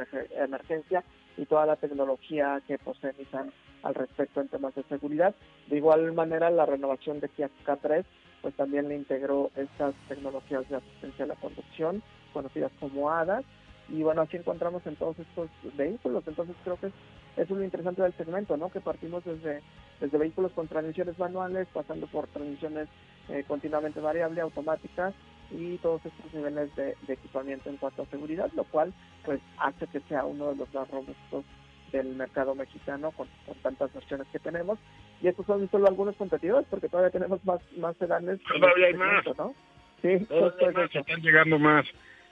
emergencia 0.44 1.04
y 1.38 1.46
toda 1.46 1.68
la 1.68 1.76
tecnología 1.76 2.62
que 2.68 2.80
posee 2.80 3.14
Nissan 3.18 3.54
al 3.84 3.94
respecto 3.94 4.42
en 4.42 4.48
temas 4.50 4.74
de 4.76 4.84
seguridad. 4.84 5.36
De 5.68 5.78
igual 5.78 6.12
manera, 6.14 6.50
la 6.50 6.66
renovación 6.66 7.20
de 7.20 7.30
Kia 7.30 7.50
K3 7.66 8.04
pues 8.42 8.56
también 8.56 8.90
le 8.90 8.96
integró 8.96 9.52
estas 9.56 9.96
tecnologías 10.10 10.68
de 10.68 10.76
asistencia 10.76 11.24
a 11.24 11.30
la 11.30 11.36
conducción, 11.36 12.04
conocidas 12.34 12.74
como 12.78 13.10
ADAS, 13.10 13.46
y 13.88 14.04
bueno, 14.04 14.22
así 14.22 14.36
encontramos 14.36 14.86
en 14.86 14.98
todos 14.98 15.18
estos 15.18 15.50
vehículos, 15.78 16.24
entonces 16.28 16.56
creo 16.64 16.78
que 16.78 16.88
es, 16.88 16.94
es 17.38 17.50
lo 17.50 17.64
interesante 17.64 18.02
del 18.02 18.14
segmento, 18.18 18.58
¿no? 18.58 18.70
Que 18.70 18.82
partimos 18.82 19.24
desde, 19.24 19.62
desde 20.02 20.18
vehículos 20.18 20.52
con 20.52 20.68
transmisiones 20.68 21.18
manuales, 21.18 21.70
pasando 21.74 22.06
por 22.08 22.28
transmisiones 22.28 22.90
eh, 23.30 23.46
continuamente 23.48 24.02
variables, 24.02 24.44
automáticas, 24.44 25.14
y 25.54 25.78
todos 25.78 26.02
estos 26.06 26.34
niveles 26.34 26.76
de, 26.76 26.96
equipamiento 27.08 27.70
en 27.70 27.78
cuanto 27.78 28.02
a 28.02 28.08
seguridad, 28.08 28.52
lo 28.56 28.64
cual 28.66 28.94
pues 29.24 29.40
hace 29.58 29.88
que 29.88 30.00
sea 30.02 30.26
uno 30.26 30.50
de 30.50 30.56
los 30.56 30.74
más 30.74 30.90
robustos 30.90 31.46
del 31.92 32.16
mercado 32.16 32.56
mexicano 32.56 33.12
con, 33.12 33.28
tantas 33.62 33.94
versiones 33.94 34.28
que 34.32 34.40
tenemos. 34.40 34.80
Y 35.22 35.28
estos 35.28 35.46
son 35.46 35.70
solo 35.70 35.88
algunos 35.88 36.16
competidores 36.16 36.68
porque 36.70 36.90
todavía 36.90 37.12
tenemos 37.12 37.44
más, 37.46 37.62
más 37.78 37.96
sedanes. 37.98 38.40
Todavía 38.44 38.88
hay 38.88 38.94
más. 38.96 39.26
¿no? 39.38 39.54
Sí, 40.02 40.26
todavía 40.26 40.86
están 40.86 41.22
llegando 41.22 41.60
más. 41.60 41.86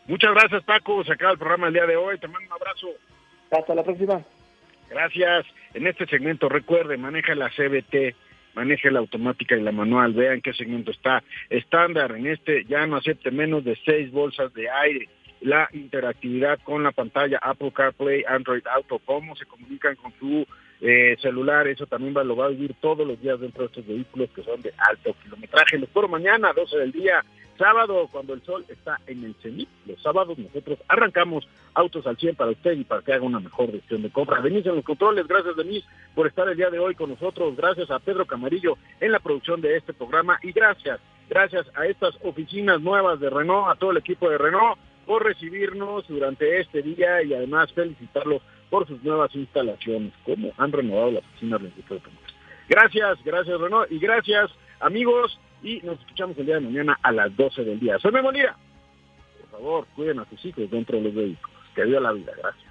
Muchas 0.07 0.31
gracias 0.33 0.63
Paco, 0.63 1.03
se 1.03 1.13
acaba 1.13 1.31
el 1.31 1.37
programa 1.37 1.67
el 1.67 1.73
día 1.73 1.85
de 1.85 1.95
hoy, 1.95 2.17
te 2.17 2.27
mando 2.27 2.47
un 2.47 2.61
abrazo. 2.61 2.87
Hasta 3.51 3.75
la 3.75 3.83
próxima. 3.83 4.21
Gracias. 4.89 5.45
En 5.73 5.87
este 5.87 6.05
segmento 6.07 6.49
recuerde, 6.49 6.97
maneja 6.97 7.35
la 7.35 7.49
CBT 7.49 8.15
maneje 8.55 8.91
la 8.91 8.99
automática 8.99 9.55
y 9.55 9.61
la 9.61 9.71
manual, 9.71 10.13
vean 10.13 10.41
qué 10.41 10.53
segmento 10.53 10.91
está. 10.91 11.23
Estándar, 11.49 12.11
en 12.11 12.27
este 12.27 12.65
ya 12.65 12.85
no 12.87 12.97
acepte 12.97 13.31
menos 13.31 13.63
de 13.63 13.77
seis 13.85 14.11
bolsas 14.11 14.53
de 14.53 14.69
aire. 14.69 15.09
La 15.41 15.67
interactividad 15.73 16.59
con 16.63 16.83
la 16.83 16.91
pantalla 16.91 17.39
Apple 17.41 17.71
CarPlay, 17.71 18.23
Android 18.27 18.63
Auto, 18.67 18.99
cómo 19.03 19.35
se 19.35 19.45
comunican 19.45 19.95
con 19.95 20.11
tu 20.13 20.45
eh, 20.81 21.15
celular, 21.21 21.67
eso 21.67 21.85
también 21.85 22.13
lo 22.13 22.35
va 22.35 22.45
a 22.45 22.49
vivir 22.49 22.75
todos 22.81 23.07
los 23.07 23.19
días 23.21 23.39
dentro 23.39 23.61
de 23.61 23.67
estos 23.67 23.87
vehículos 23.87 24.29
que 24.35 24.43
son 24.43 24.61
de 24.61 24.73
alto 24.77 25.15
kilometraje. 25.23 25.77
Los 25.77 25.89
espero 25.89 26.07
mañana, 26.07 26.53
12 26.53 26.77
del 26.77 26.91
día, 26.91 27.23
sábado, 27.57 28.07
cuando 28.11 28.33
el 28.33 28.41
sol 28.41 28.65
está 28.67 28.99
en 29.05 29.23
el 29.23 29.35
cenit. 29.35 29.69
Los 29.85 30.01
sábados 30.01 30.37
nosotros 30.39 30.79
arrancamos 30.87 31.47
autos 31.75 32.05
al 32.07 32.17
100 32.17 32.35
para 32.35 32.51
usted 32.51 32.71
y 32.73 32.83
para 32.83 33.03
que 33.03 33.13
haga 33.13 33.23
una 33.23 33.39
mejor 33.39 33.71
decisión 33.71 34.01
de 34.01 34.09
compra. 34.09 34.41
Denise 34.41 34.69
en 34.69 34.75
los 34.75 34.85
controles, 34.85 35.27
gracias 35.27 35.55
Denise 35.55 35.87
por 36.15 36.25
estar 36.25 36.49
el 36.49 36.57
día 36.57 36.71
de 36.71 36.79
hoy 36.79 36.95
con 36.95 37.09
nosotros, 37.09 37.55
gracias 37.55 37.91
a 37.91 37.99
Pedro 37.99 38.25
Camarillo 38.25 38.77
en 38.99 39.11
la 39.11 39.19
producción 39.19 39.61
de 39.61 39.77
este 39.77 39.93
programa 39.93 40.39
y 40.41 40.51
gracias, 40.51 40.99
gracias 41.29 41.67
a 41.75 41.85
estas 41.85 42.15
oficinas 42.23 42.81
nuevas 42.81 43.19
de 43.19 43.29
Renault, 43.29 43.69
a 43.69 43.75
todo 43.75 43.91
el 43.91 43.97
equipo 43.97 44.29
de 44.29 44.39
Renault 44.39 44.79
por 45.11 45.25
recibirnos 45.25 46.07
durante 46.07 46.61
este 46.61 46.81
día 46.81 47.21
y 47.21 47.33
además 47.33 47.69
felicitarlos 47.73 48.41
por 48.69 48.87
sus 48.87 49.03
nuevas 49.03 49.35
instalaciones, 49.35 50.13
como 50.23 50.53
han 50.55 50.71
renovado 50.71 51.11
las 51.11 51.23
oficinas 51.25 51.61
de 51.61 51.69
Gracias, 52.69 53.21
gracias 53.25 53.59
Renault 53.59 53.91
y 53.91 53.99
gracias 53.99 54.49
amigos 54.79 55.37
y 55.61 55.81
nos 55.81 55.99
escuchamos 55.99 56.37
el 56.37 56.45
día 56.45 56.55
de 56.55 56.61
mañana 56.61 56.97
a 57.03 57.11
las 57.11 57.35
12 57.35 57.65
del 57.65 57.81
día. 57.81 57.99
Soy 57.99 58.13
Memolía. 58.13 58.55
Por 59.41 59.49
favor, 59.49 59.85
cuiden 59.97 60.19
a 60.19 60.25
sus 60.29 60.45
hijos 60.45 60.71
dentro 60.71 60.95
de 60.95 61.03
los 61.03 61.13
vehículos. 61.13 61.57
Que 61.75 61.83
viva 61.83 61.99
la 61.99 62.13
vida. 62.13 62.31
Gracias. 62.37 62.70